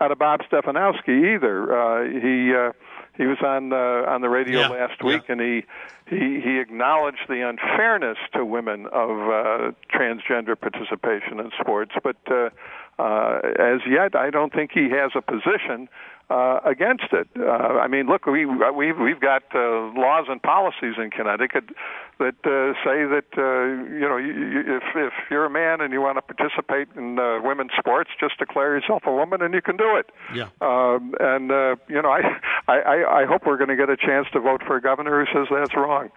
out 0.00 0.12
of 0.12 0.18
Bob 0.18 0.40
Stefanowski 0.50 1.34
either. 1.36 1.72
Uh, 1.72 2.04
he 2.04 2.54
uh, 2.54 2.72
he 3.16 3.26
was 3.26 3.38
on 3.42 3.72
uh, 3.72 3.76
on 4.10 4.20
the 4.20 4.28
radio 4.28 4.60
Yeah, 4.60 4.68
last 4.68 5.02
week, 5.02 5.22
yeah. 5.28 5.32
and 5.32 5.40
he 5.40 5.64
he 6.06 6.40
he 6.40 6.58
acknowledged 6.58 7.26
the 7.28 7.40
unfairness 7.48 8.18
to 8.34 8.44
women 8.44 8.86
of 8.86 9.10
uh, 9.10 9.72
transgender 9.92 10.58
participation 10.60 11.40
in 11.40 11.50
sports, 11.60 11.92
but. 12.02 12.16
Uh, 12.30 12.50
uh, 12.98 13.40
as 13.58 13.80
yet, 13.88 14.14
I 14.14 14.30
don't 14.30 14.52
think 14.52 14.70
he 14.72 14.88
has 14.90 15.12
a 15.14 15.20
position 15.20 15.88
uh, 16.28 16.60
against 16.64 17.12
it. 17.12 17.28
Uh, 17.38 17.78
I 17.78 17.86
mean, 17.86 18.06
look, 18.06 18.26
we 18.26 18.46
we've 18.46 18.98
we've 18.98 19.20
got 19.20 19.42
uh, 19.54 19.92
laws 19.94 20.26
and 20.28 20.42
policies 20.42 20.94
in 20.98 21.10
Connecticut 21.10 21.64
that 22.18 22.34
uh, 22.44 22.72
say 22.82 23.04
that 23.04 23.28
uh, 23.36 23.92
you 23.92 24.08
know 24.08 24.16
you, 24.16 24.32
you, 24.32 24.76
if 24.76 24.82
if 24.96 25.12
you're 25.30 25.44
a 25.44 25.50
man 25.50 25.80
and 25.80 25.92
you 25.92 26.00
want 26.00 26.16
to 26.16 26.22
participate 26.22 26.88
in 26.96 27.18
uh, 27.18 27.40
women's 27.42 27.72
sports, 27.78 28.10
just 28.18 28.38
declare 28.38 28.74
yourself 28.74 29.02
a 29.06 29.12
woman 29.12 29.42
and 29.42 29.54
you 29.54 29.62
can 29.62 29.76
do 29.76 29.96
it. 29.96 30.10
Yeah. 30.34 30.48
Um, 30.60 31.14
and 31.20 31.52
uh, 31.52 31.76
you 31.88 32.02
know, 32.02 32.10
I 32.10 32.22
I 32.66 33.22
I 33.22 33.24
hope 33.26 33.46
we're 33.46 33.58
going 33.58 33.70
to 33.70 33.76
get 33.76 33.90
a 33.90 33.96
chance 33.96 34.26
to 34.32 34.40
vote 34.40 34.62
for 34.66 34.76
a 34.76 34.82
governor 34.82 35.24
who 35.24 35.38
says 35.38 35.48
that's 35.50 35.76
wrong. 35.76 36.10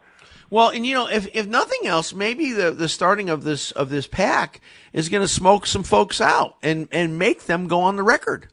Well, 0.49 0.69
and 0.69 0.85
you 0.85 0.95
know, 0.95 1.07
if 1.07 1.27
if 1.35 1.47
nothing 1.47 1.85
else, 1.85 2.13
maybe 2.13 2.53
the 2.53 2.71
the 2.71 2.89
starting 2.89 3.29
of 3.29 3.43
this 3.43 3.71
of 3.71 3.89
this 3.89 4.07
pack 4.07 4.61
is 4.93 5.09
going 5.09 5.21
to 5.21 5.27
smoke 5.27 5.65
some 5.65 5.83
folks 5.83 6.19
out 6.19 6.55
and 6.63 6.87
and 6.91 7.19
make 7.19 7.45
them 7.45 7.67
go 7.67 7.81
on 7.81 7.95
the 7.95 8.03
record. 8.03 8.47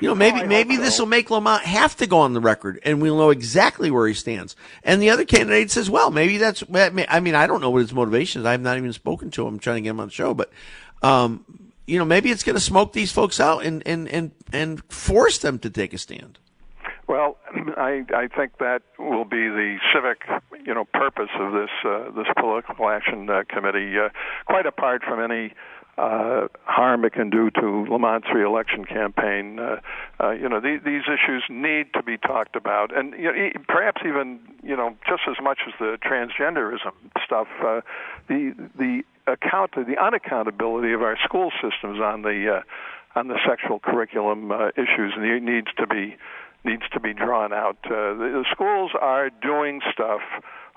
You 0.00 0.08
know, 0.08 0.14
maybe 0.14 0.38
I 0.38 0.40
hope 0.40 0.48
maybe 0.48 0.76
so. 0.76 0.82
this 0.82 0.98
will 0.98 1.06
make 1.06 1.30
Lamont 1.30 1.62
have 1.62 1.96
to 1.96 2.06
go 2.06 2.18
on 2.18 2.34
the 2.34 2.40
record, 2.40 2.80
and 2.84 3.00
we'll 3.00 3.16
know 3.16 3.30
exactly 3.30 3.90
where 3.90 4.06
he 4.08 4.14
stands. 4.14 4.56
And 4.82 5.00
the 5.00 5.10
other 5.10 5.24
candidates 5.24 5.76
as 5.76 5.88
well. 5.88 6.10
Maybe 6.10 6.36
that's. 6.36 6.64
I 6.74 7.20
mean, 7.20 7.34
I 7.34 7.46
don't 7.46 7.60
know 7.60 7.70
what 7.70 7.80
his 7.80 7.94
motivation 7.94 8.42
is. 8.42 8.46
I've 8.46 8.60
not 8.60 8.76
even 8.76 8.92
spoken 8.92 9.30
to 9.32 9.42
him. 9.46 9.54
I'm 9.54 9.58
trying 9.60 9.76
to 9.76 9.80
get 9.82 9.90
him 9.90 10.00
on 10.00 10.08
the 10.08 10.12
show, 10.12 10.34
but 10.34 10.52
um, 11.02 11.44
you 11.86 11.98
know, 11.98 12.04
maybe 12.04 12.30
it's 12.30 12.42
going 12.42 12.56
to 12.56 12.60
smoke 12.60 12.92
these 12.92 13.12
folks 13.12 13.38
out 13.38 13.64
and 13.64 13.86
and 13.86 14.08
and 14.08 14.32
and 14.52 14.82
force 14.92 15.38
them 15.38 15.58
to 15.60 15.70
take 15.70 15.94
a 15.94 15.98
stand. 15.98 16.38
Well, 17.06 17.36
I 17.84 18.04
I 18.14 18.28
think 18.28 18.58
that 18.58 18.82
will 18.98 19.24
be 19.24 19.48
the 19.48 19.76
civic, 19.92 20.18
you 20.66 20.74
know, 20.74 20.84
purpose 20.84 21.30
of 21.38 21.52
this 21.52 21.70
uh, 21.84 22.10
this 22.16 22.26
political 22.38 22.88
action 22.88 23.28
uh, 23.28 23.42
committee. 23.48 23.98
Uh, 23.98 24.08
quite 24.46 24.66
apart 24.66 25.02
from 25.04 25.20
any 25.20 25.52
uh, 25.98 26.48
harm 26.64 27.04
it 27.04 27.12
can 27.12 27.30
do 27.30 27.50
to 27.50 27.86
Lamont's 27.88 28.26
reelection 28.34 28.84
campaign, 28.84 29.58
uh, 29.60 29.76
uh, 30.20 30.30
you 30.30 30.48
know, 30.48 30.60
the, 30.60 30.80
these 30.84 31.02
issues 31.06 31.44
need 31.48 31.92
to 31.94 32.02
be 32.02 32.16
talked 32.16 32.56
about, 32.56 32.96
and 32.96 33.12
you 33.12 33.30
know, 33.30 33.50
perhaps 33.68 34.02
even 34.04 34.40
you 34.62 34.76
know 34.76 34.96
just 35.08 35.22
as 35.28 35.36
much 35.42 35.58
as 35.66 35.74
the 35.78 35.98
transgenderism 36.02 36.92
stuff. 37.24 37.48
Uh, 37.62 37.80
the 38.28 38.54
the 38.76 39.02
account 39.26 39.72
the 39.74 39.96
unaccountability 40.00 40.94
of 40.94 41.02
our 41.02 41.16
school 41.24 41.50
systems 41.62 42.00
on 42.00 42.22
the 42.22 42.56
uh, 42.56 43.18
on 43.18 43.28
the 43.28 43.38
sexual 43.46 43.78
curriculum 43.78 44.50
uh, 44.50 44.68
issues 44.76 45.14
needs 45.18 45.68
to 45.76 45.86
be 45.86 46.16
needs 46.64 46.82
to 46.92 47.00
be 47.00 47.12
drawn 47.12 47.52
out. 47.52 47.78
Uh, 47.84 48.14
the, 48.14 48.42
the 48.42 48.44
schools 48.52 48.90
are 49.00 49.30
doing 49.42 49.80
stuff 49.92 50.22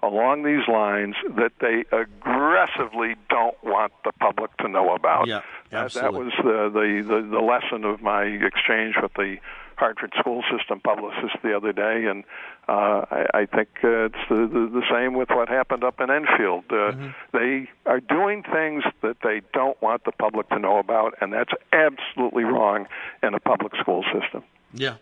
along 0.04 0.44
these 0.44 0.68
lines 0.68 1.16
that 1.38 1.54
they 1.60 1.84
aggressively 1.92 3.16
don't 3.30 3.58
want 3.64 3.92
the 4.04 4.12
public 4.20 4.56
to 4.58 4.68
know 4.68 4.94
about. 4.94 5.28
Yeah, 5.28 5.38
Uh, 5.38 5.42
that 5.72 5.84
absolutely. 5.86 6.26
was 6.26 6.34
the, 6.44 6.60
the 6.80 7.02
the 7.14 7.22
the 7.38 7.40
lesson 7.40 7.84
of 7.84 8.02
my 8.02 8.24
exchange 8.24 8.96
with 9.02 9.14
the 9.16 9.38
Hartford 9.76 10.14
school 10.18 10.44
system 10.56 10.80
publicist 10.80 11.36
the 11.44 11.56
other 11.56 11.72
day, 11.72 12.06
and 12.06 12.24
uh, 12.68 13.06
I, 13.12 13.26
I 13.42 13.46
think 13.46 13.70
uh, 13.84 14.06
it's 14.10 14.24
the, 14.30 14.48
the 14.48 14.70
the 14.80 14.84
same 14.92 15.14
with 15.14 15.30
what 15.30 15.50
happened 15.50 15.84
up 15.84 16.00
in 16.00 16.10
Enfield. 16.10 16.66
Uh, 16.72 16.94
They 17.32 17.70
are 17.86 18.00
doing 18.00 18.44
things 18.44 18.84
that 19.02 19.18
they 19.24 19.42
don't 19.54 19.80
want 19.82 20.04
the 20.04 20.12
public 20.12 20.50
to 20.50 20.60
know 20.60 20.78
about, 20.80 21.14
and 21.22 21.32
that's 21.32 21.54
absolutely 21.74 22.44
wrong 22.44 22.88
in 23.22 23.34
a 23.34 23.40
public 23.40 23.74
school 23.82 24.04
system. 24.14 24.44
Yeah. 24.74 24.96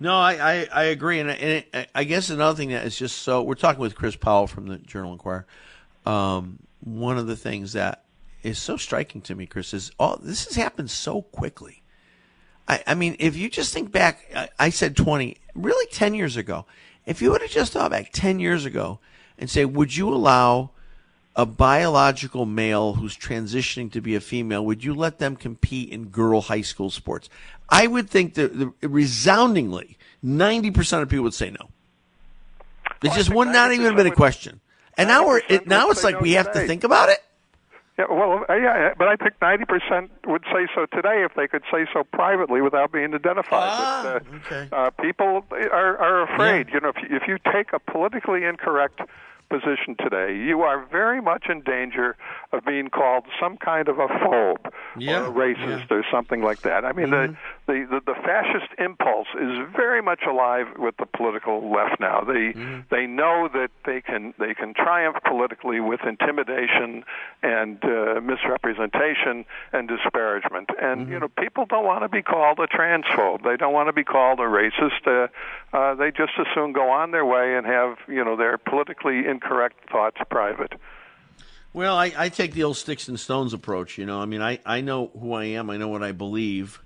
No, 0.00 0.14
I, 0.16 0.32
I, 0.62 0.68
I 0.72 0.82
agree, 0.84 1.20
and, 1.20 1.30
I- 1.30 1.34
and 1.34 1.64
I- 1.72 1.86
I 1.94 2.04
guess 2.04 2.30
another 2.30 2.56
thing 2.56 2.70
that 2.70 2.84
is 2.86 2.96
just 2.96 3.18
so 3.18 3.42
we're 3.42 3.54
talking 3.54 3.80
with 3.80 3.94
Chris 3.94 4.16
Powell 4.16 4.46
from 4.46 4.66
the 4.68 4.78
Journal 4.78 5.12
Inquirer. 5.12 5.46
Um, 6.06 6.58
one 6.80 7.16
of 7.18 7.26
the 7.26 7.36
things 7.36 7.72
that 7.72 8.04
is 8.42 8.58
so 8.58 8.76
striking 8.76 9.20
to 9.22 9.34
me, 9.34 9.46
Chris, 9.46 9.72
is 9.72 9.90
all 9.98 10.18
this 10.22 10.44
has 10.46 10.56
happened 10.56 10.90
so 10.90 11.22
quickly. 11.22 11.82
I, 12.68 12.82
I 12.86 12.94
mean, 12.94 13.16
if 13.18 13.36
you 13.36 13.48
just 13.48 13.72
think 13.72 13.90
back, 13.90 14.20
I, 14.34 14.48
I 14.58 14.70
said 14.70 14.96
twenty, 14.96 15.38
really 15.54 15.86
ten 15.92 16.14
years 16.14 16.36
ago. 16.36 16.66
If 17.06 17.20
you 17.22 17.30
would 17.30 17.40
have 17.42 17.50
just 17.50 17.72
thought 17.72 17.90
back 17.90 18.10
ten 18.12 18.40
years 18.40 18.64
ago 18.64 18.98
and 19.38 19.48
say, 19.48 19.64
would 19.64 19.96
you 19.96 20.08
allow 20.12 20.70
a 21.36 21.44
biological 21.46 22.46
male 22.46 22.94
who's 22.94 23.16
transitioning 23.16 23.90
to 23.92 24.00
be 24.00 24.14
a 24.14 24.20
female, 24.20 24.64
would 24.64 24.84
you 24.84 24.94
let 24.94 25.18
them 25.18 25.36
compete 25.36 25.90
in 25.90 26.06
girl 26.06 26.42
high 26.42 26.60
school 26.60 26.90
sports? 26.90 27.28
I 27.68 27.86
would 27.86 28.08
think 28.08 28.34
that 28.34 28.56
the, 28.58 28.72
resoundingly, 28.86 29.98
90% 30.24 31.02
of 31.02 31.08
people 31.08 31.24
would 31.24 31.34
say 31.34 31.50
no. 31.50 31.70
It 33.02 33.12
just 33.14 33.30
would 33.34 33.48
not 33.48 33.72
even 33.72 33.86
have 33.86 33.96
been 33.96 34.06
a 34.06 34.14
question. 34.14 34.60
And 34.96 35.08
now 35.08 35.26
we're, 35.26 35.42
it, 35.48 35.66
now 35.66 35.90
it's 35.90 36.04
like 36.04 36.14
no 36.16 36.20
we 36.20 36.32
have 36.32 36.52
to 36.52 36.66
think 36.66 36.84
about 36.84 37.08
it. 37.08 37.18
Yeah, 37.98 38.06
well, 38.10 38.44
yeah, 38.48 38.92
but 38.98 39.06
I 39.06 39.14
think 39.14 39.34
ninety 39.40 39.64
percent 39.64 40.10
would 40.26 40.42
say 40.52 40.66
so 40.74 40.86
today 40.86 41.22
if 41.24 41.34
they 41.36 41.46
could 41.46 41.62
say 41.70 41.86
so 41.92 42.02
privately 42.02 42.60
without 42.60 42.90
being 42.90 43.14
identified. 43.14 43.68
Ah, 43.70 44.02
But, 44.02 44.22
uh, 44.22 44.36
okay. 44.36 44.68
uh, 44.72 44.90
people 44.90 45.44
are 45.52 45.96
are 45.98 46.22
afraid. 46.22 46.68
Yeah. 46.68 46.74
You 46.74 46.80
know, 46.80 46.88
if 46.88 46.96
you, 46.96 47.16
if 47.16 47.28
you 47.28 47.38
take 47.52 47.72
a 47.72 47.78
politically 47.78 48.44
incorrect 48.44 49.00
position 49.54 49.96
today, 49.98 50.36
you 50.36 50.62
are 50.62 50.84
very 50.90 51.20
much 51.20 51.44
in 51.48 51.60
danger 51.60 52.16
of 52.52 52.64
being 52.64 52.88
called 52.88 53.24
some 53.40 53.56
kind 53.56 53.88
of 53.88 53.98
a 53.98 54.08
phobe 54.22 54.70
Yeah, 54.98 55.22
or 55.22 55.26
a 55.26 55.32
racist 55.32 55.90
or 55.90 56.04
something 56.10 56.42
like 56.42 56.62
that. 56.62 56.84
I 56.84 56.92
mean, 56.92 57.10
the, 57.10 57.36
the, 57.66 57.86
the 57.90 58.00
the 58.12 58.14
fascist 58.14 58.70
impulse 58.78 59.28
is 59.34 59.58
very 59.76 60.02
much 60.02 60.22
alive 60.28 60.66
with 60.78 60.96
the 60.96 61.06
political 61.06 61.70
left 61.72 62.00
now. 62.00 62.22
They 62.22 62.52
they 62.90 63.06
know 63.06 63.48
that 63.52 63.70
they 63.84 64.00
can 64.00 64.34
they 64.38 64.54
can 64.54 64.74
triumph 64.74 65.16
politically 65.24 65.80
with 65.80 66.00
intimidation 66.06 67.04
and 67.42 67.78
uh, 67.84 68.20
misrepresentation 68.20 69.44
and 69.72 69.88
disparagement. 69.88 70.70
And 70.80 71.08
you 71.08 71.18
know, 71.20 71.28
people 71.28 71.66
don't 71.66 71.84
want 71.84 72.02
to 72.02 72.08
be 72.08 72.22
called 72.22 72.58
a 72.60 72.66
transphobe. 72.66 73.42
They 73.42 73.56
don't 73.56 73.72
want 73.72 73.88
to 73.88 73.92
be 73.92 74.04
called 74.04 74.38
a 74.40 74.48
racist. 74.60 75.02
Uh, 75.06 75.28
uh, 75.76 75.94
they 75.94 76.10
just 76.10 76.32
as 76.38 76.46
soon 76.54 76.72
go 76.72 76.90
on 76.90 77.10
their 77.10 77.24
way 77.24 77.56
and 77.56 77.66
have 77.66 77.98
you 78.08 78.24
know 78.24 78.36
their 78.36 78.58
politically 78.58 79.26
incorrect 79.44 79.90
thoughts 79.90 80.16
private. 80.30 80.72
Well, 81.72 81.96
I, 81.96 82.12
I 82.16 82.28
take 82.28 82.52
the 82.52 82.64
old 82.64 82.76
sticks 82.76 83.08
and 83.08 83.18
stones 83.18 83.52
approach. 83.52 83.98
You 83.98 84.06
know, 84.06 84.20
I 84.20 84.26
mean, 84.26 84.40
I, 84.40 84.60
I 84.64 84.80
know 84.80 85.10
who 85.18 85.32
I 85.32 85.44
am. 85.44 85.70
I 85.70 85.76
know 85.76 85.88
what 85.88 86.02
I 86.02 86.12
believe, 86.12 86.80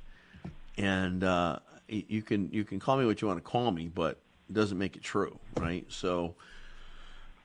and 0.77 1.23
uh, 1.23 1.59
you 1.89 2.23
can 2.23 2.51
you 2.53 2.65
can 2.65 2.81
call 2.81 2.97
me 2.97 3.05
what 3.05 3.21
you 3.21 3.29
want 3.29 3.39
to 3.39 3.45
call 3.45 3.71
me, 3.71 3.91
but 3.95 4.19
it 4.49 4.55
doesn't 4.55 4.79
make 4.79 4.97
it 4.97 5.03
true, 5.03 5.39
right? 5.59 5.85
So, 5.89 6.37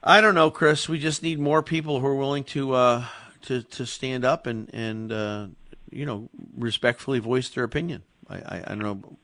I 0.02 0.22
don't 0.22 0.36
know, 0.36 0.50
Chris. 0.52 0.88
We 0.88 1.00
just 1.00 1.22
need 1.22 1.40
more 1.40 1.62
people 1.62 2.00
who 2.00 2.08
are 2.08 2.16
willing 2.16 2.46
to 2.46 2.74
uh, 2.74 3.06
to 3.44 3.64
to 3.64 3.86
stand 3.86 4.24
up 4.24 4.48
and 4.48 4.74
and 4.74 5.12
uh, 5.12 5.48
you 5.92 6.06
know 6.06 6.30
respectfully 6.58 7.20
voice 7.20 7.50
their 7.50 7.66
opinion. 7.66 8.04
I, 8.30 8.36
I, 8.38 8.64
I 8.68 8.70
don't 8.70 8.80
know. 8.80 9.18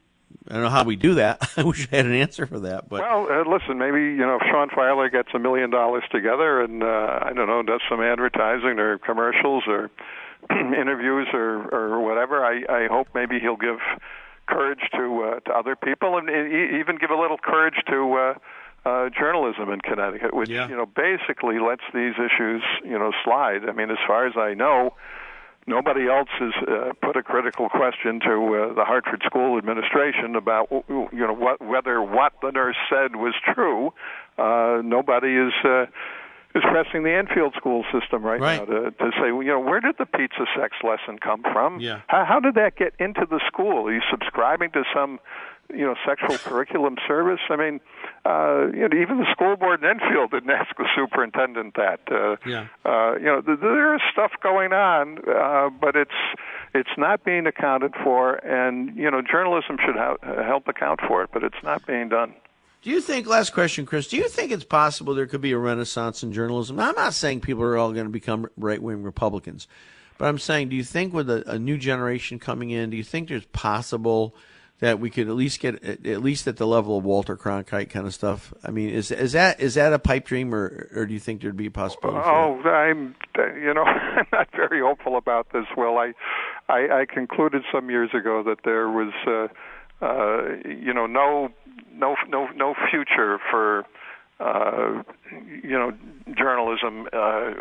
I 0.50 0.54
don't 0.54 0.64
know 0.64 0.70
how 0.70 0.84
we 0.84 0.96
do 0.96 1.16
that. 1.16 1.48
I 1.58 1.64
wish 1.64 1.88
I 1.92 1.98
had 1.98 2.06
an 2.06 2.14
answer 2.16 2.46
for 2.48 2.60
that, 2.62 2.90
but 2.90 3.02
Well, 3.02 3.28
uh, 3.30 3.50
listen, 3.50 3.78
maybe 3.78 4.00
you 4.00 4.18
know 4.26 4.36
if 4.36 4.42
Sean 4.50 4.70
Fieler 4.70 5.12
gets 5.12 5.30
a 5.34 5.40
million 5.40 5.70
dollars 5.70 6.04
together 6.12 6.62
and 6.62 6.82
uh, 6.84 7.20
I 7.22 7.34
don't 7.34 7.48
know 7.48 7.62
does 7.64 7.82
some 7.90 8.02
advertising 8.02 8.80
or 8.80 8.98
commercials 8.98 9.64
or 9.68 9.92
interviews 10.50 11.28
or 11.34 11.68
or 11.74 12.00
whatever. 12.02 12.44
I 12.46 12.64
I 12.70 12.88
hope 12.90 13.10
maybe 13.14 13.40
he'll 13.40 13.58
give 13.58 13.78
courage 14.48 14.82
to 14.96 15.24
uh, 15.24 15.40
to 15.42 15.52
other 15.52 15.76
people 15.76 16.18
and 16.18 16.30
e- 16.30 16.80
even 16.80 16.98
give 16.98 17.12
a 17.12 17.16
little 17.20 17.38
courage 17.38 17.76
to. 17.90 18.14
Uh, 18.16 18.34
uh, 18.86 19.10
journalism 19.10 19.70
in 19.70 19.82
Connecticut, 19.82 20.34
which 20.34 20.50
Yeah. 20.50 20.70
you 20.70 20.76
know 20.78 20.86
basically 20.86 21.60
lets 21.60 21.84
these 21.94 22.14
issues 22.16 22.64
you 22.86 22.98
know 22.98 23.12
slide. 23.26 23.68
I 23.68 23.74
mean, 23.74 23.92
as 23.92 23.98
far 24.08 24.26
as 24.26 24.38
I 24.38 24.54
know, 24.54 24.94
nobody 25.70 26.10
else 26.10 26.28
has 26.40 26.54
uh, 26.68 26.92
put 27.02 27.16
a 27.16 27.24
critical 27.24 27.70
question 27.70 28.20
to 28.22 28.34
uh, 28.56 28.74
the 28.74 28.84
Hartford 28.84 29.22
School 29.26 29.58
Administration 29.58 30.36
about 30.36 30.68
you 30.90 31.08
know 31.14 31.34
what 31.34 31.62
whether 31.62 32.02
what 32.02 32.34
the 32.42 32.52
nurse 32.52 32.76
said 32.90 33.16
was 33.16 33.34
true. 33.54 33.94
Uh, 34.38 34.82
nobody 34.84 35.36
is. 35.38 35.54
Uh, 35.64 35.86
is 36.56 36.64
pressing 36.64 37.04
the 37.04 37.14
Enfield 37.14 37.54
school 37.56 37.86
system 37.94 38.24
right, 38.24 38.42
Right. 38.42 38.58
now 38.60 38.66
to, 38.66 38.90
to 38.90 39.12
say, 39.22 39.28
you 39.28 39.44
know, 39.44 39.60
where 39.60 39.80
did 39.80 39.98
the 40.00 40.08
pizza 40.08 40.46
sex 40.60 40.78
lesson 40.84 41.20
come 41.20 41.44
from? 41.44 41.80
Yeah. 41.80 42.02
How, 42.08 42.26
how 42.26 42.40
did 42.40 42.56
that 42.56 42.76
get 42.76 42.94
into 42.98 43.28
the 43.30 43.40
school? 43.46 43.86
Are 43.88 43.94
you 43.94 44.02
subscribing 44.10 44.72
to 44.72 44.84
some, 44.92 45.20
you 45.74 45.86
know, 45.86 45.96
sexual 46.08 46.38
curriculum 46.38 46.96
service? 47.08 47.40
I 47.50 47.56
mean, 47.56 47.80
uh, 48.26 48.68
you 48.74 48.88
know, 48.88 48.98
even 49.00 49.18
the 49.20 49.28
school 49.32 49.56
board 49.56 49.84
in 49.84 49.90
Enfield 49.90 50.32
didn't 50.32 50.50
ask 50.60 50.76
the 50.78 50.88
superintendent 50.96 51.76
that. 51.76 52.00
Uh, 52.12 52.36
Yeah. 52.46 52.68
uh, 52.86 53.16
you 53.18 53.26
know, 53.26 53.42
th- 53.42 53.60
there 53.60 53.96
is 53.96 54.02
stuff 54.12 54.32
going 54.42 54.74
on, 54.74 55.20
uh, 55.28 55.70
but 55.70 55.96
it's 55.96 56.12
it's 56.74 56.90
not 56.98 57.24
being 57.24 57.48
accounted 57.48 57.94
for, 58.04 58.36
and 58.46 58.96
you 58.96 59.10
know, 59.10 59.22
journalism 59.22 59.78
should 59.86 59.96
ha- 59.96 60.18
help 60.44 60.68
account 60.68 61.00
for 61.08 61.24
it, 61.24 61.30
but 61.34 61.44
it's 61.44 61.62
not 61.64 61.86
being 61.88 62.10
done. 62.10 62.34
Do 62.82 62.90
you 62.92 63.02
think, 63.02 63.28
last 63.28 63.54
question, 63.54 63.86
Chris, 63.86 64.08
do 64.08 64.16
you 64.16 64.30
think 64.30 64.52
it's 64.54 64.64
possible 64.64 65.14
there 65.14 65.28
could 65.28 65.42
be 65.42 65.52
a 65.52 65.58
renaissance 65.58 66.24
in 66.24 66.32
journalism? 66.32 66.78
Now, 66.78 66.90
I'm 66.90 66.96
not 66.96 67.14
saying 67.14 67.42
people 67.42 67.62
are 67.64 67.78
all 67.78 67.92
going 67.92 68.06
to 68.06 68.12
become 68.12 68.48
right 68.56 68.82
wing 68.82 69.04
Republicans, 69.04 69.68
but 70.18 70.28
I'm 70.30 70.38
saying, 70.38 70.70
do 70.70 70.78
you 70.78 70.84
think 70.86 71.14
with 71.14 71.30
a, 71.30 71.44
a 71.50 71.60
new 71.60 71.78
generation 71.78 72.40
coming 72.40 72.70
in, 72.70 72.90
do 72.90 72.96
you 72.96 73.04
think 73.04 73.28
there's 73.28 73.44
possible 73.48 74.34
that 74.80 75.00
we 75.00 75.10
could 75.10 75.28
at 75.28 75.36
least 75.36 75.60
get 75.60 75.84
at 75.84 76.22
least 76.22 76.48
at 76.48 76.58
the 76.58 76.68
level 76.68 76.98
of 76.98 77.04
Walter 77.04 77.36
Cronkite 77.36 77.90
kind 77.90 78.06
of 78.06 78.14
stuff? 78.14 78.54
I 78.64 78.72
mean, 78.72 78.90
is 78.90 79.12
is 79.12 79.34
that 79.34 79.60
is 79.60 79.76
that 79.76 79.94
a 79.94 80.00
pipe 80.00 80.26
dream, 80.26 80.54
or 80.54 80.90
or 80.96 81.06
do 81.06 81.14
you 81.14 81.20
think 81.20 81.42
there'd 81.42 81.58
be 81.58 81.68
a 81.68 81.72
possibility? 81.72 82.22
Oh, 82.24 82.62
I'm, 82.64 83.16
you 83.38 83.74
know, 83.74 83.84
I'm 83.84 84.28
not 84.32 84.50
very 84.56 84.82
hopeful 84.82 85.18
about 85.18 85.48
this. 85.54 85.66
Will 85.76 85.98
I? 85.98 86.14
I, 86.70 87.02
I 87.02 87.06
concluded 87.12 87.64
some 87.74 87.90
years 87.90 88.12
ago 88.14 88.44
that 88.44 88.60
there 88.64 88.90
was, 88.90 89.12
uh, 89.26 90.06
uh, 90.06 90.70
you 90.70 90.94
know, 90.94 91.08
no, 91.08 91.50
no, 91.92 92.16
no, 92.30 92.48
no 92.56 92.76
future 92.92 93.40
for, 93.50 93.86
uh, 94.40 95.04
you 95.64 95.78
know, 95.78 95.92
journalism. 96.38 97.08
Uh, 97.12 97.52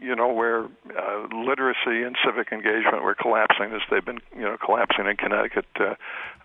you 0.00 0.14
know, 0.14 0.32
where 0.32 0.64
uh, 0.64 1.26
literacy 1.34 2.02
and 2.02 2.16
civic 2.24 2.52
engagement 2.52 3.02
were 3.02 3.14
collapsing 3.14 3.72
as 3.74 3.80
they've 3.90 4.04
been, 4.04 4.20
you 4.34 4.42
know, 4.42 4.56
collapsing 4.64 5.06
in 5.06 5.16
Connecticut. 5.16 5.66
Uh, 5.78 5.94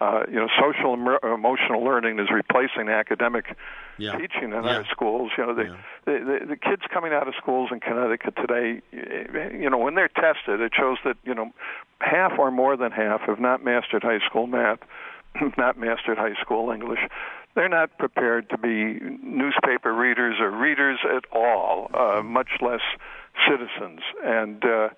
uh, 0.02 0.24
you 0.28 0.36
know, 0.36 0.48
social 0.60 0.94
and 0.94 1.04
mer- 1.04 1.20
emotional 1.24 1.84
learning 1.84 2.20
is 2.20 2.28
replacing 2.32 2.90
academic 2.90 3.56
Yeah. 3.98 4.18
teaching 4.18 4.52
in 4.54 4.64
Yeah. 4.64 4.78
our 4.78 4.86
schools. 4.86 5.32
You 5.38 5.46
know, 5.46 5.54
the, 5.54 5.64
Yeah. 5.66 5.76
the, 6.06 6.12
the 6.40 6.46
the 6.48 6.56
kids 6.58 6.82
coming 6.92 7.14
out 7.14 7.28
of 7.28 7.36
schools 7.36 7.70
in 7.72 7.80
Connecticut 7.80 8.36
today, 8.36 8.82
you 8.92 9.70
know, 9.70 9.78
when 9.78 9.96
they're 9.96 10.10
tested, 10.10 10.60
it 10.62 10.74
shows 10.76 10.98
that 11.06 11.18
you 11.24 11.34
know 11.36 11.54
half 12.02 12.38
or 12.38 12.52
more 12.52 12.76
than 12.76 12.92
half 12.92 13.22
have 13.22 13.40
not 13.40 13.64
mastered 13.64 14.04
high 14.04 14.20
school 14.28 14.48
math, 14.48 14.80
not 15.58 15.78
mastered 15.78 16.18
high 16.18 16.40
school 16.42 16.72
English. 16.72 17.00
They're 17.56 17.70
not 17.70 17.98
prepared 18.00 18.50
to 18.50 18.58
be 18.58 19.00
newspaper 19.24 19.94
readers 19.94 20.38
or 20.40 20.50
readers 20.50 21.00
at 21.16 21.26
all, 21.32 21.92
uh, 21.94 22.24
much 22.24 22.50
less 22.62 22.82
citizens. 23.48 24.02
And 24.24 24.64
uh, 24.66 24.90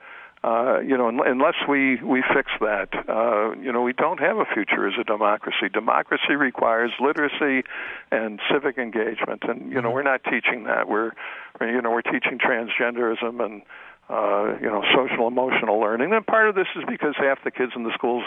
uh, 0.46 0.80
you 0.80 0.96
know, 0.96 1.08
un- 1.08 1.26
unless 1.26 1.56
we 1.68 1.96
we 2.04 2.24
fix 2.34 2.52
that, 2.62 2.90
uh, 3.10 3.56
you 3.60 3.72
know, 3.72 3.82
we 3.82 3.94
don't 3.94 4.20
have 4.20 4.38
a 4.38 4.46
future 4.46 4.88
as 4.88 4.94
a 5.00 5.04
democracy. 5.04 5.70
Democracy 5.74 6.36
requires 6.36 6.92
literacy 7.00 7.68
and 8.12 8.40
civic 8.52 8.78
engagement, 8.78 9.42
and 9.48 9.72
you 9.72 9.82
know, 9.82 9.90
we're 9.90 10.04
not 10.04 10.24
teaching 10.24 10.66
that. 10.66 10.88
We're, 10.88 11.14
you 11.62 11.82
know, 11.82 11.90
we're 11.90 12.04
teaching 12.04 12.38
transgenderism 12.38 13.44
and 13.44 13.64
uh, 14.10 14.56
you 14.62 14.68
know, 14.68 14.84
social 14.96 15.28
emotional 15.28 15.80
learning. 15.80 16.14
And 16.14 16.26
part 16.26 16.50
of 16.50 16.56
this 16.56 16.68
is 16.76 16.84
because 16.88 17.16
half 17.18 17.44
the 17.44 17.52
kids 17.52 17.72
in 17.76 17.84
the 17.84 17.94
schools 17.94 18.24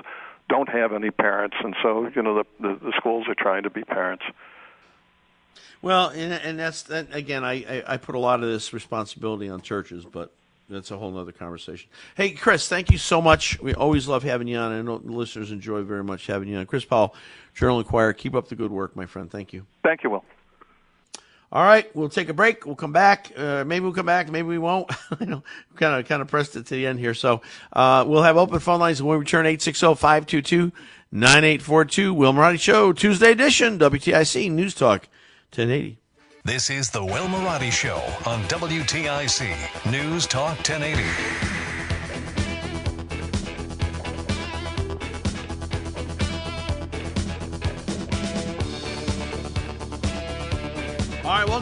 don't 0.49 0.69
have 0.69 0.93
any 0.93 1.11
parents, 1.11 1.57
and 1.63 1.77
so 1.83 2.09
you 2.15 2.23
know, 2.23 2.35
the 2.35 2.45
the, 2.61 2.75
the 2.87 2.93
schools 2.97 3.27
are 3.29 3.35
trying 3.35 3.65
to 3.65 3.71
be 3.71 3.85
parents. 3.85 4.25
Well, 5.83 6.09
and, 6.09 6.33
and 6.33 6.59
that's 6.59 6.83
that 6.85 7.15
again. 7.15 7.45
I, 7.45 7.53
I 7.53 7.85
I 7.95 7.97
put 7.99 8.15
a 8.15 8.19
lot 8.19 8.43
of 8.43 8.49
this 8.49 8.73
responsibility 8.73 9.49
on 9.49 9.61
churches, 9.61 10.05
but 10.05 10.33
that's 10.69 10.91
a 10.91 10.97
whole 10.97 11.17
other 11.17 11.33
conversation. 11.33 11.89
Hey, 12.15 12.31
Chris, 12.31 12.69
thank 12.69 12.91
you 12.91 12.99
so 12.99 13.23
much. 13.23 13.61
We 13.61 13.75
always 13.75 14.09
love 14.09 14.23
having 14.23 14.49
you 14.49 14.59
on. 14.59 14.73
I 14.73 14.83
know 14.83 14.99
the 14.99 15.13
listeners 15.13 15.51
enjoy 15.51 15.83
very 15.83 16.05
much 16.05 16.27
having 16.27 16.49
you 16.49 16.59
on. 16.59 16.67
Chris 16.67 16.85
Powell, 16.85 17.15
Journal 17.55 17.79
Inquirer. 17.79 18.13
Keep 18.13 18.35
up 18.35 18.49
the 18.49 18.57
good 18.57 18.71
work, 18.71 18.97
my 18.97 19.07
friend. 19.07 19.31
Thank 19.31 19.53
you. 19.53 19.67
Thank 19.83 20.03
you, 20.03 20.11
Will. 20.11 20.25
All 21.51 21.65
right, 21.65 21.91
we'll 21.97 22.11
take 22.11 22.29
a 22.29 22.35
break. 22.35 22.67
We'll 22.67 22.77
come 22.77 22.93
back. 22.93 23.33
Uh, 23.35 23.65
maybe 23.65 23.85
we'll 23.85 23.95
come 23.95 24.05
back. 24.05 24.31
Maybe 24.31 24.49
we 24.49 24.59
won't. 24.59 24.91
you 25.21 25.27
know, 25.27 25.43
kind 25.77 25.99
of 25.99 26.07
kind 26.07 26.21
of 26.21 26.29
pressed 26.29 26.57
it 26.57 26.67
to 26.67 26.75
the 26.75 26.87
end 26.87 26.99
here. 26.99 27.15
So 27.15 27.41
uh, 27.73 28.05
we'll 28.07 28.23
have 28.23 28.37
open 28.37 28.59
phone 28.59 28.81
lines 28.81 29.03
when 29.03 29.17
we 29.17 29.21
return 29.21 29.47
860-522-9842. 29.47 32.15
Will 32.15 32.35
Marotti 32.35 32.61
Show, 32.61 32.93
Tuesday 32.93 33.33
edition, 33.33 33.79
WTIC 33.79 34.51
News 34.51 34.75
Talk 34.75 35.09
1080. 35.55 35.97
This 36.45 36.69
is 36.71 36.91
the 36.91 37.05
Will 37.05 37.27
Marotti 37.27 37.73
Show 37.73 37.97
on 38.27 38.43
WTIC 38.45 39.91
News 39.91 40.27
Talk 40.27 40.57
1080. 40.57 41.58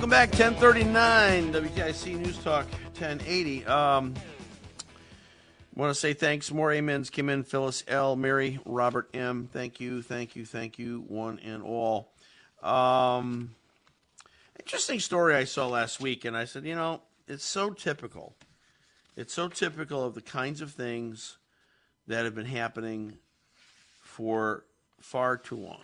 Welcome 0.08 0.28
back. 0.28 0.38
1039 0.38 1.52
WTIC 1.52 2.16
News 2.16 2.38
Talk 2.38 2.66
1080. 2.94 3.66
Um, 3.66 4.14
want 5.74 5.90
to 5.90 5.98
say 5.98 6.12
thanks. 6.12 6.52
More 6.52 6.72
amens 6.72 7.10
came 7.10 7.28
in. 7.28 7.42
Phyllis 7.42 7.82
L. 7.88 8.14
Mary, 8.14 8.60
Robert 8.64 9.10
M. 9.14 9.48
Thank 9.52 9.80
you, 9.80 10.02
thank 10.02 10.36
you, 10.36 10.44
thank 10.44 10.78
you, 10.78 11.02
one 11.08 11.40
and 11.40 11.60
all. 11.60 12.12
Um, 12.62 13.56
interesting 14.60 15.00
story 15.00 15.34
I 15.34 15.42
saw 15.42 15.66
last 15.66 15.98
week, 15.98 16.24
and 16.24 16.36
I 16.36 16.44
said, 16.44 16.64
you 16.64 16.76
know, 16.76 17.02
it's 17.26 17.44
so 17.44 17.70
typical. 17.70 18.36
It's 19.16 19.34
so 19.34 19.48
typical 19.48 20.04
of 20.04 20.14
the 20.14 20.22
kinds 20.22 20.60
of 20.60 20.70
things 20.70 21.38
that 22.06 22.24
have 22.24 22.34
been 22.36 22.46
happening 22.46 23.18
for 24.02 24.66
far 25.00 25.36
too 25.36 25.56
long 25.56 25.82